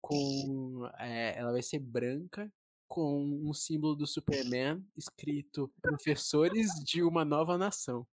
[0.00, 2.52] com, eh, ela vai ser branca,
[2.88, 8.06] com um símbolo do Superman escrito "Professores de uma nova nação".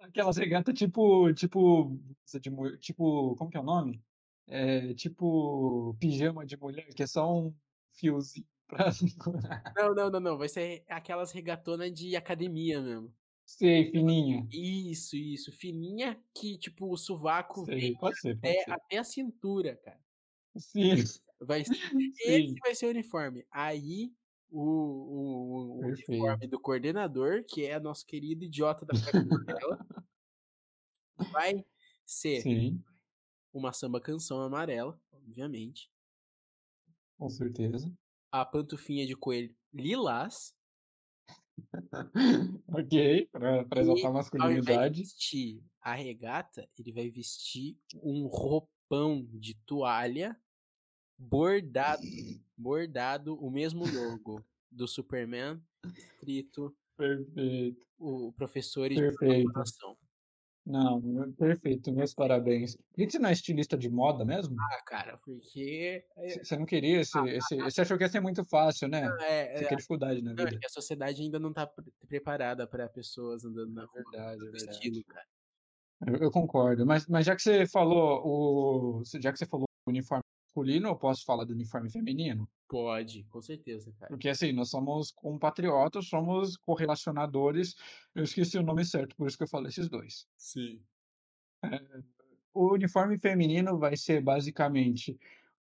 [0.00, 1.98] Aquelas regata tipo tipo
[2.80, 4.02] tipo, como que é o nome?
[4.48, 7.54] Eh, tipo pijama de mulher, que é só um
[7.92, 9.76] fiozinho pra segurar.
[9.76, 13.14] Não, não, não, não, vai ser aquelas regatona de academia mesmo.
[13.48, 14.46] Sei, fininha.
[14.52, 18.74] Isso, isso, fininha que, tipo, o sovaco vem Sei, pode ser, pode até ser.
[18.74, 20.00] até a cintura, cara.
[20.56, 21.10] Sim.
[21.40, 21.76] Vai ser
[22.18, 22.60] esse Sim.
[22.62, 23.46] vai ser o uniforme.
[23.50, 24.12] Aí
[24.50, 29.86] o o o uniforme do coordenador, que é nosso querido idiota da amarela
[31.32, 31.64] vai
[32.04, 32.84] ser Sim.
[33.56, 35.90] Uma samba canção amarela, obviamente.
[37.18, 37.90] Com certeza.
[38.30, 40.54] A pantufinha de coelho lilás.
[42.68, 45.02] Ok, pra pra exaltar a masculinidade.
[45.02, 50.38] vestir a regata, ele vai vestir um roupão de toalha
[51.18, 52.02] bordado
[52.56, 55.62] bordado, o mesmo logo do Superman,
[55.96, 57.86] escrito Perfeito.
[57.98, 59.52] o professores de Perfeito.
[59.52, 59.96] nação.
[60.66, 62.76] Não, perfeito, meus parabéns.
[62.76, 64.66] Por que que você não é estilista de moda mesmo?
[64.70, 68.04] Ah, cara, porque Você você não queria esse a esse a a você achou que
[68.04, 69.08] ia ser muito fácil, né?
[69.08, 70.64] Não, é Você é dificuldade na não, é vida.
[70.64, 74.50] a sociedade ainda não tá pre preparada pra pessoas andando na É rua verdade, é
[74.50, 74.86] verdade.
[74.86, 75.26] estilo, cara.
[76.06, 79.90] Eu eu concordo, mas mas já que você falou o já que você falou o
[79.90, 82.48] uniforme masculino, eu posso falar do uniforme feminino?
[82.68, 84.10] Pode, com certeza, cara.
[84.10, 87.74] Porque, assim, nós somos compatriotas, somos correlacionadores,
[88.14, 90.26] eu esqueci o nome certo, por isso que eu falei esses 2.
[90.36, 90.86] Sim.
[91.64, 92.02] Eh,
[92.54, 95.18] o uniforme feminino vai ser basicamente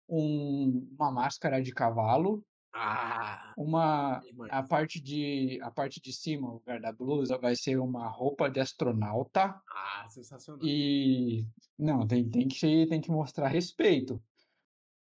[0.08, 6.54] um uma máscara de cavalo Ah, uma a parte de a parte de cima, o
[6.54, 9.60] lugar da blusa, vai ser uma roupa de astronauta.
[9.66, 10.60] Ah, sensacional.
[10.62, 11.46] E
[11.78, 14.22] não, tem tem que tem que mostrar respeito.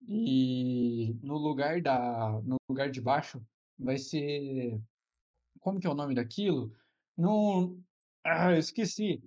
[0.10, 3.46] E no lugar da no lugar de baixo
[3.78, 4.82] vai ser
[5.60, 6.74] como que é o nome daquilo?
[7.18, 7.84] Não
[8.24, 9.22] Ah, eu esqueci.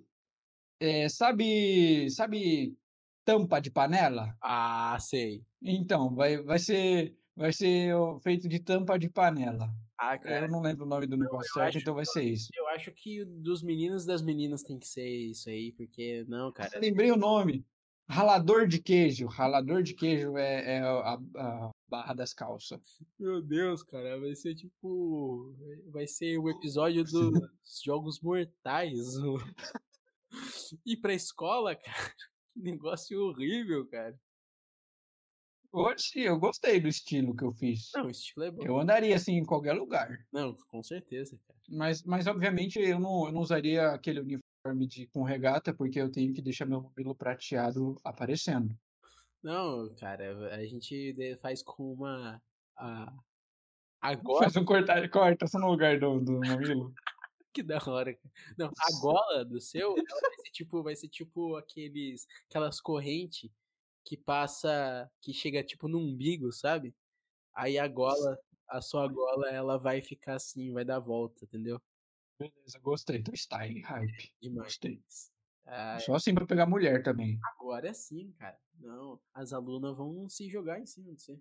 [0.81, 2.77] Eh, sabe sabe
[3.25, 4.37] tampa de panela?
[4.43, 5.45] Ah, sei.
[5.63, 9.73] Então, vai vai ser vai ser feito de tampa de panela.
[9.99, 12.49] Ah, Eu não lembro o nome do negócio eu certo, acho então vai ser isso.
[12.57, 16.81] eu acho que dos meninos das meninas tem que ser isso aí, porque não, cara
[16.81, 17.65] lembrei o nome,
[18.09, 19.27] ralador de queijo.
[19.27, 22.81] Ralador de queijo é é a a barra das calça.
[23.19, 25.55] Meu Deus, cara, vai ser tipo
[25.89, 28.99] vai ser o episódio dos jogos mortais,
[30.87, 32.15] ir pra escola, cara,
[32.55, 34.19] que negócio horrível, cara.
[35.75, 37.91] Oxe, eu gostei do estilo que eu fiz.
[37.95, 38.63] Não, o estilo é bom.
[38.63, 40.27] Eu andaria assim em qualquer lugar.
[40.31, 41.59] Não, com certeza, cara.
[41.69, 44.42] Mas mas obviamente eu não eu não usaria aquele uniforme
[44.87, 48.77] de com regata, porque eu tenho que deixar meu mamilo prateado aparecendo.
[49.43, 52.41] Não, cara, a gente faz com uma
[52.77, 53.13] a
[54.01, 56.93] a gola Faz um cortar corta só no lugar do do mamilo.
[57.55, 58.35] Que da hora, cara.
[58.57, 58.71] Não, a
[59.03, 60.05] gola do seu, vai
[60.43, 63.53] ser tipo vai ser tipo aqueles aquelas corrente
[64.07, 66.95] que passa que chega tipo no umbigo, sabe.
[67.55, 68.39] Aí a gola
[68.69, 71.79] a sua gola ela vai ficar assim, vai dar volta, entendeu.
[72.39, 74.75] Beleza, gostei do style, hype, Demais.
[74.83, 75.03] gostei.
[75.67, 77.41] Ah, Só assim pra pegar mulher também.
[77.41, 78.61] agora sim, cara.
[78.75, 81.41] Não, as alunas vão se jogar em cima de você.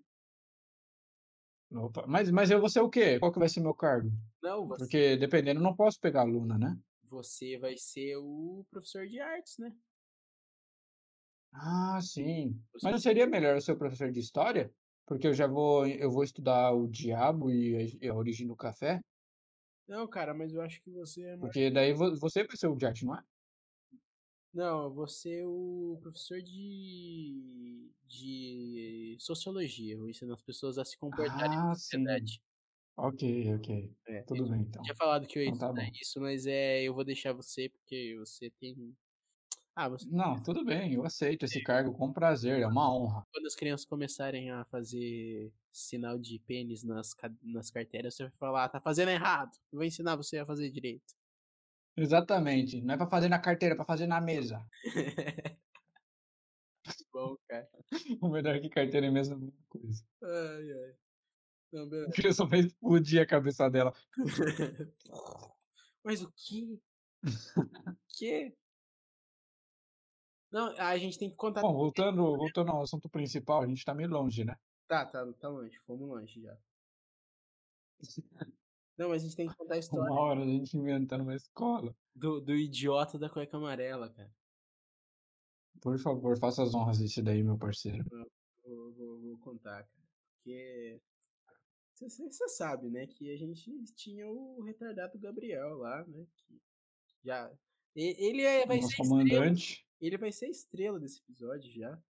[1.74, 3.18] Opa, mas mas eu vou ser o quê?
[3.18, 4.10] Qual que vai ser meu cargo?
[4.42, 6.76] Não, você Porque dependendo eu não posso pegar aluna, né?
[7.02, 9.76] você vai ser o professor de artes, né.
[11.52, 12.62] Ah, sim.
[12.72, 14.72] Você Mas não seria melhor eu ser o professor de história?
[15.06, 18.56] Porque eu já vou eu vou estudar o diabo e a e a origem do
[18.56, 19.00] café,
[19.88, 22.76] Não, cara, mas eu acho que você é porque daí vo você vai ser o
[22.86, 23.22] arte, não é?
[24.54, 30.98] Não, eu vou ser o professor de de sociologia, vou ensinar as pessoas a se
[30.98, 32.06] comportarem na Ah, sim.
[32.06, 32.42] sociedade.
[32.96, 33.22] Ok,
[33.56, 33.68] ok.
[34.08, 34.84] É, eu Tudo bem eu então.
[34.84, 35.96] tinha falado que eu ia Então tá bom.
[36.00, 38.96] isso, mas, eh, eu vou deixar você, porque você tem
[39.76, 43.26] ah, você Não, tudo bem, eu aceito esse cargo com prazer, é uma honra.
[43.32, 48.68] quando as crianças começarem a fazer sinal de pênis nas nas carteiras, você vai falar:
[48.68, 51.14] "Tá fazendo errado, eu vou ensinar você a fazer direito".
[51.96, 54.66] Exatamente, não é pra fazer na carteira, é pra fazer na mesa.
[57.12, 57.68] Bom, cara.
[58.22, 59.36] O melhor é que carteira é a mesma
[59.68, 60.04] coisa.
[60.22, 60.96] Ai, ai.
[61.72, 62.08] Não, beleza.
[62.08, 63.92] A criança vai explodir a cabeça dela.
[66.04, 66.80] Mas o quê?
[68.08, 68.54] Quê?
[70.52, 73.94] Não, a gente tem que contar Bom, voltando voltando ao assunto principal, a gente tá
[73.94, 74.54] meio longe, né?
[74.86, 76.56] Tá, tá tá longe, fomos longe já.
[78.98, 81.34] Não, mas a gente tem que contar a Uma história hora a gente inventando uma
[81.34, 81.94] escola.
[82.14, 84.30] do do idiota da cueca amarela, cara.
[85.80, 88.04] Por favor, faça as honras desse daí, meu parceiro.
[88.62, 91.00] Vou vou vou contar, cara, porque
[91.94, 96.60] você sabe, né, que a gente tinha o retardado Gabriel lá, né, que
[97.24, 97.50] já
[97.94, 102.02] ele é vai Nosso ser comandante, ele vai ser a estrela desse episódio já.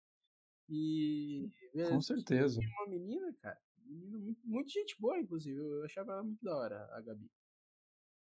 [0.70, 2.60] E, com beleza, certeza.
[2.62, 6.56] uma menina, cara, menina muito muito gente boa inclusive, eu eu achava ela muito da
[6.56, 7.30] hora, a Gabi.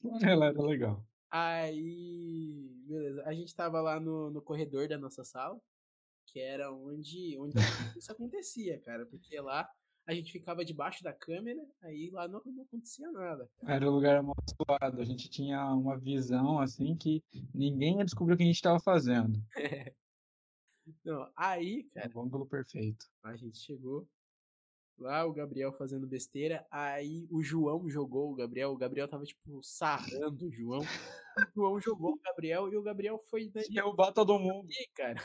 [0.40, 1.04] Ela era legal.
[1.28, 5.60] Aí, beleza, a gente estava lá no no corredor da nossa sala,
[6.26, 7.56] que era onde onde
[7.96, 9.68] isso acontecia, cara, porque lá
[10.06, 13.74] a gente ficava debaixo da câmera, aí lá não não acontecia nada, cara.
[13.74, 18.36] Era o lugar amaldiçoado, a gente tinha uma visão, assim, que ninguém ia descobrir o
[18.36, 19.42] que a gente estava fazendo.
[21.04, 23.06] Não, aí, cara, O ângulo perfeito.
[23.24, 24.08] a gente chegou
[24.96, 29.60] lá, o Gabriel fazendo besteira, aí o João jogou o Gabriel, o Gabriel estava, tipo,
[29.62, 34.62] sarrando o João, o João jogou o Gabriel e o Gabriel foi Derrubar todo mundo.
[34.62, 35.20] Gabi, cara.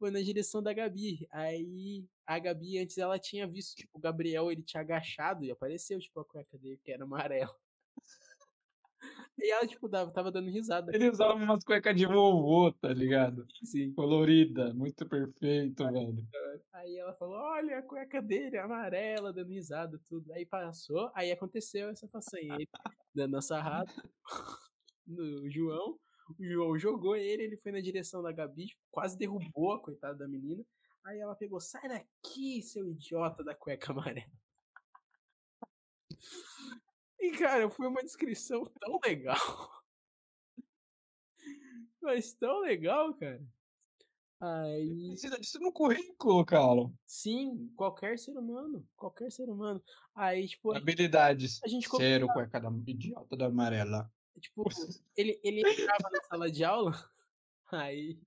[0.00, 1.28] Foi na direção da Gabi.
[1.30, 6.00] Aí a Gabi antes ela tinha visto, tipo, o Gabriel ele tinha agachado e apareceu,
[6.00, 7.54] tipo, a cueca dele, que era amarela.
[9.42, 10.94] E ela, tipo, dava, tava dando risada.
[10.94, 13.46] Ele usava umas cuecas de vovô, tá ligado?
[13.64, 13.90] Sim.
[13.94, 16.28] Colorida, muito perfeito, velho.
[16.74, 20.30] Aí ela falou, olha a cueca dele, amarela, dando risada, tudo.
[20.34, 22.54] Aí passou, aí aconteceu essa façanha.
[22.54, 22.68] Ele
[23.14, 23.90] dando a sarrada
[25.06, 25.98] no João.
[26.38, 30.18] O João jogou ele, ele foi na direção da Gabi, tipo, quase derrubou a coitada
[30.18, 30.64] da menina.
[31.04, 34.30] Aí ela pegou, sai daqui, seu idiota da cueca amarela.
[37.18, 39.36] E, cara, foi uma descrição tão legal.
[42.02, 43.42] Mas tão legal, cara.
[44.40, 45.08] Aí.
[45.10, 46.90] Precisa disso no currículo, cara.
[47.06, 48.86] Sim, qualquer ser humano.
[48.96, 49.82] Qualquer ser humano.
[50.14, 51.60] Aí, tipo, Habilidades.
[51.62, 54.10] a gente Ser o cueca da idiota da amarela.
[54.38, 54.64] Tipo,
[55.16, 56.92] ele, ele entrava na sala de aula,
[57.72, 58.18] aí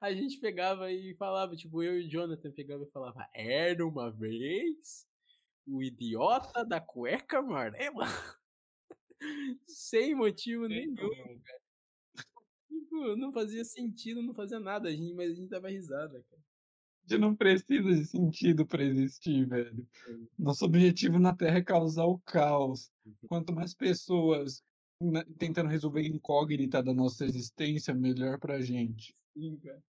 [0.00, 4.10] a gente pegava e falava, tipo, eu e o Jonathan pegava e falava, era uma
[4.10, 5.06] vez
[5.66, 8.04] o idiota da cueca amarela.
[9.66, 11.60] Sem motivo nenhum, cara.
[12.68, 16.42] Tipo, não fazia sentido, não fazia nada, a gente, mas a gente dava risada, cara.
[17.06, 19.86] A gente não precisa de sentido pra existir, velho.
[20.38, 22.90] Nosso objetivo na Terra é causar o caos.
[23.26, 24.62] Quanto mais pessoas
[25.00, 29.16] né, tentando resolver a incógnita da nossa existência, melhor pra gente.
[29.32, 29.82] Sim, cara.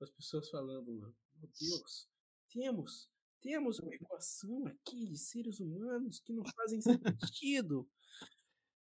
[0.00, 2.08] As pessoas falando, mano, meu Deus,
[2.48, 3.08] temos,
[3.40, 7.88] temos uma equação aqui de seres humanos que não fazem sentido.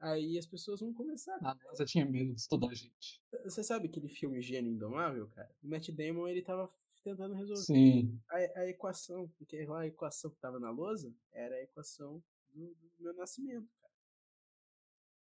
[0.00, 1.36] Aí as pessoas vão começar.
[1.42, 3.22] A NASA tinha medo de estudar a gente.
[3.44, 5.54] Você sabe aquele filme Gênio Indomável, cara?
[5.62, 6.70] O Matt Damon, ele tava
[7.04, 8.18] tentando resolver Sim.
[8.30, 12.22] a, a equação, porque lá a equação que tava na lousa era a equação
[12.54, 13.68] do, do meu nascimento.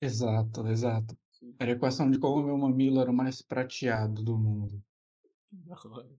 [0.03, 1.17] Exato, exato.
[1.57, 4.83] Era a equação de como o meu mamilo era o mais prateado do mundo.
[5.49, 6.09] Que da hora.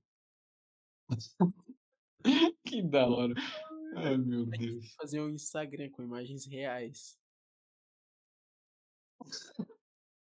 [2.64, 3.34] que da hora.
[3.96, 4.94] Ai, meu A gente tem Deus.
[4.96, 7.18] fazer um Instagram com imagens reais.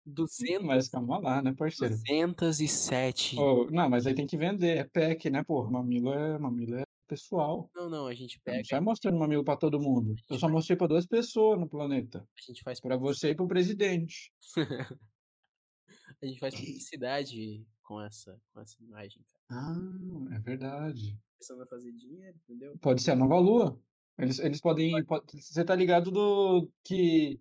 [0.05, 1.97] 200, Mas calma lá, né, parceiro?
[1.97, 3.39] 207.
[3.39, 5.69] Ô, não, mas aí tem que vender, é pack, né, pô?
[5.69, 7.71] Mamilo é, mamilo é pessoal.
[7.75, 10.15] Não, não, a gente Eu pega, Não sai mostrando mamilo pra todo mundo.
[10.29, 12.19] Eu só mostrei pra duas pessoas no planeta.
[12.37, 14.33] a gente faz Pra você e pro presidente.
[16.23, 19.45] a gente faz publicidade com essa, com essa imagem, cara.
[19.63, 21.19] Ah, é verdade.
[21.39, 22.77] Começando a fazer dinheiro, entendeu?
[22.79, 23.81] Pode ser a nova lua.
[24.19, 25.05] Eles, eles podem.
[25.05, 27.39] pode- você tá ligado do que,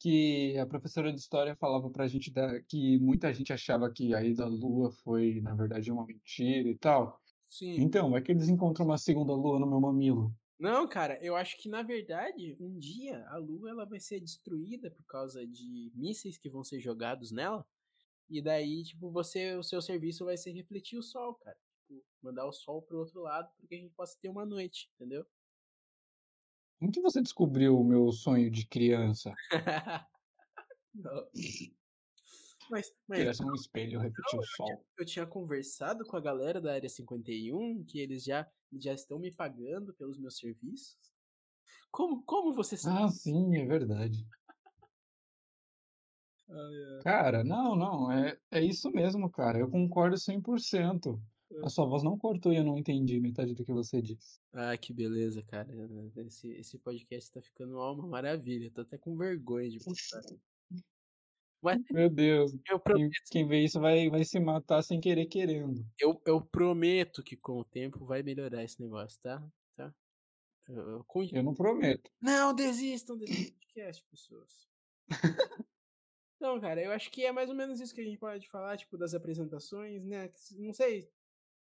[0.00, 4.22] que a professora de história falava pra gente da, que muita gente achava que a
[4.24, 7.20] ida à lua foi, na verdade, uma mentira e tal.
[7.56, 7.76] Sim.
[7.80, 10.30] Então, é que eles encontram uma segunda lua no meu mamilo.
[10.58, 14.90] Não, cara, eu acho que na verdade, um dia a Lua ela vai ser destruída
[14.90, 17.66] por causa de mísseis que vão ser jogados nela.
[18.28, 21.56] E daí, tipo, você, o seu serviço vai ser refletir o sol, cara.
[21.86, 24.90] Tipo, mandar o sol pro outro lado para que a gente possa ter uma noite,
[24.94, 25.24] entendeu?
[26.78, 29.32] Como que você descobriu o meu sonho de criança?
[30.94, 31.26] Não.
[32.70, 34.84] Mas, mas ser um espelho, refletir o sol.
[34.98, 39.32] eu tinha conversado com a galera da área 51 que eles já, já estão me
[39.32, 40.96] pagando pelos meus serviços.
[41.90, 43.04] Como, como você sabe?
[43.04, 44.26] Ah, sim, é verdade.
[47.02, 49.58] Cara, não, não, é, é isso mesmo, cara.
[49.58, 51.20] Eu concordo 100%.
[51.62, 54.40] A sua voz não cortou e eu não entendi metade do que você disse.
[54.52, 55.68] Ah, que beleza, cara.
[56.16, 58.70] Esse, esse podcast tá ficando uma maravilha.
[58.70, 60.22] Tô até com vergonha de postar.
[61.62, 65.26] Mas Meu Deus, eu quem, prometo, quem vê isso vai, vai se matar sem querer
[65.26, 65.84] querendo.
[65.98, 69.42] eu, eu prometo que com o tempo vai melhorar esse negócio, tá?
[69.76, 69.92] Tá?
[70.68, 72.10] Eu, eu, com- Eu não prometo.
[72.20, 74.66] Não, desistam desse podcast, pessoas.
[76.38, 78.76] Não, cara, eu acho que é mais ou menos isso que a gente pode falar,
[78.76, 80.30] tipo, das apresentações, né?
[80.58, 81.08] Não sei.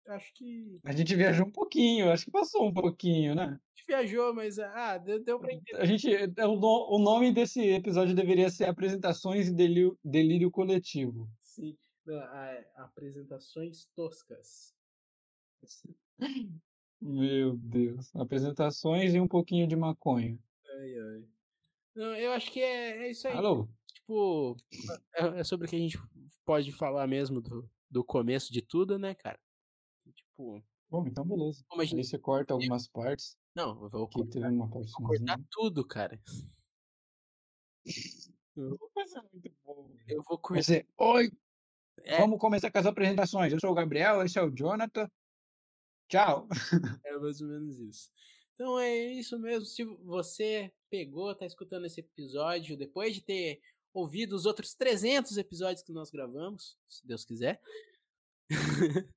[0.08, 3.44] Acho que A gente viajou um pouquinho, acho que passou um pouquinho, né?
[3.44, 5.78] a gente viajou, mas ah, deu, deu pra entender.
[5.82, 10.50] A gente, é, o, no- o nome desse episódio deveria ser Apresentações e Delírio, Delírio
[10.52, 11.30] Coletivo.
[11.42, 11.78] Sim.
[12.06, 14.74] Não, ah, apresentações toscas.
[17.02, 18.16] Meu Deus.
[18.16, 20.38] Apresentações e um pouquinho de maconha.
[20.80, 21.24] Ai, ai.
[21.96, 23.34] Não, eu acho que é, é isso aí.
[23.36, 23.68] Alô?
[23.94, 24.56] Tipo,
[25.16, 25.98] é, é sobre o que a gente
[26.46, 29.40] pode falar mesmo do, do começo de tudo, né, cara?
[30.38, 31.66] Tipo, Bom, então beleza.
[31.68, 35.40] como a Aí você corta algumas partes, Não, eu vou cortar, teve uma vou cortar
[35.50, 36.22] tudo, cara.
[38.56, 39.90] Ser muito bom.
[40.08, 40.64] eu vou cortar.
[40.64, 41.32] ser, oi,
[42.04, 43.54] É, vamos começar com as apresentações.
[43.54, 45.10] Eu sou o Gabriel, esse é o Jonathan.
[46.10, 46.48] Tchau.
[47.06, 48.12] é mais ou menos isso.
[48.54, 49.66] Então é isso mesmo.
[49.66, 53.62] Se você pegou, tá escutando esse episódio depois de ter
[53.94, 57.62] ouvido os outros 300 episódios que nós gravamos, se Deus quiser.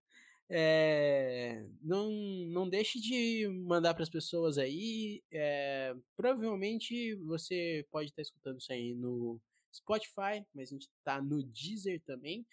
[0.52, 2.10] É, não,
[2.48, 5.22] não deixe de mandar para as pessoas aí.
[5.32, 9.40] é, provavelmente você pode estar escutando isso aí no
[9.72, 12.44] Spotify, mas a gente está no Deezer também.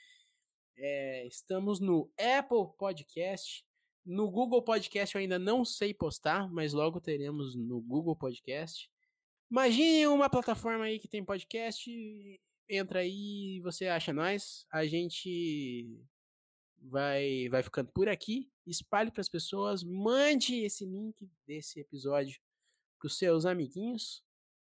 [0.78, 3.66] É, estamos no Apple Podcast.
[4.06, 8.90] No Google Podcast eu ainda não sei postar, mas logo teremos no Google Podcast.
[9.50, 11.90] Imagine uma plataforma aí que tem podcast.
[12.70, 14.68] Entra aí e você acha nós.
[14.72, 16.00] A gente
[16.82, 18.52] vai vai ficando por aqui.
[18.66, 22.40] Espalhe para as pessoas, mande esse link desse episódio
[23.00, 24.24] para os seus amiguinhos.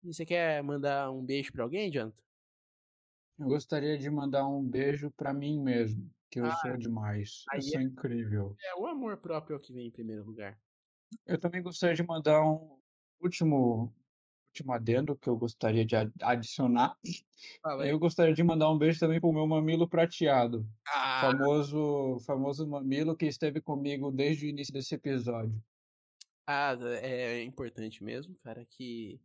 [0.02, 2.22] E você quer mandar um beijo para alguém, Jonathan?
[3.38, 7.44] Eu gostaria de mandar um beijo pra mim mesmo, que eu Ah, sou demais.
[7.54, 8.56] Eu sou incrível.
[8.64, 10.60] É o amor próprio é o que vem em primeiro lugar.
[11.26, 12.78] Eu também gostaria de mandar um
[13.20, 13.94] último,
[14.56, 16.96] último adendo que eu gostaria de adicionar.
[17.64, 17.90] Aí.
[17.90, 20.66] Eu gostaria de mandar um beijo também pro meu mamilo prateado.
[20.88, 25.62] Ah, Famoso, famoso mamilo que esteve comigo desde o início desse episódio.
[26.46, 29.20] ah, é importante mesmo, cara, que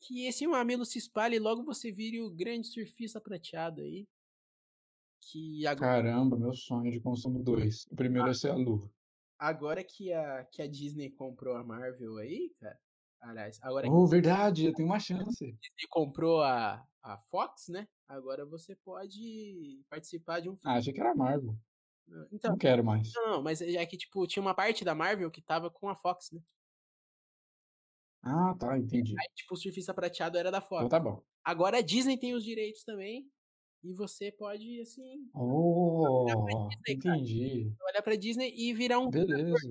[0.00, 4.08] Que esse mamilo se espalhe e logo você vire o grande surfista prateado aí.
[5.20, 7.86] Que ago Caramba, meu sonho de consumo 2.
[7.92, 8.90] O primeiro é ser a lua.
[9.38, 12.78] agora que a que a Disney comprou a Marvel aí, cara,
[13.22, 15.56] aliás, agora Oh, verdade, eu tenho uma chance.
[15.62, 21.00] Disney comprou a a Fox, né, agora você pode participar de um Ah, achei que
[21.00, 21.56] era Marvel.
[22.32, 23.08] Então Não quero mais.
[23.16, 26.30] não, mas é que, tipo, tinha uma parte da Marvel que estava com a Fox,
[26.32, 26.42] né.
[28.24, 29.22] Ah, tá, entendi.
[29.22, 30.88] Aí, tipo, o surfista prateado era da Então Fox.
[30.88, 31.22] tá bom.
[31.44, 33.30] Agora a Disney tem os direitos também,
[33.82, 37.76] e você pode, assim, Oh, Disney, entendi.
[37.90, 39.68] olhar pra Disney e virar um Beleza.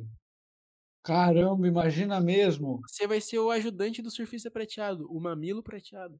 [1.03, 2.79] Caramba, imagina mesmo.
[2.87, 6.19] Você vai ser o ajudante do surfista prateado, o mamilo prateado.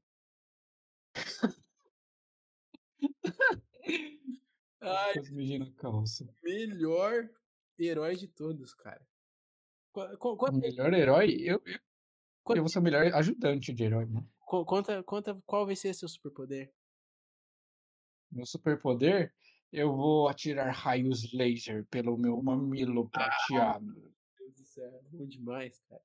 [4.82, 5.14] Ai.
[5.14, 6.28] Quase mijei na calça.
[6.44, 7.30] Melhor
[7.78, 9.06] herói de todos, cara.
[10.18, 11.38] Quanto melhor herói?
[11.42, 11.80] Eu eu
[12.56, 14.26] eu vou ser o melhor ajudante de herói, né.
[14.46, 16.74] co conta conta qual vai ser seu superpoder.
[18.32, 19.34] Meu superpoder?
[19.72, 24.12] Eu vou atirar raios laser pelo meu mamilo prateado.
[24.72, 26.02] Do céu, bom demais, cara.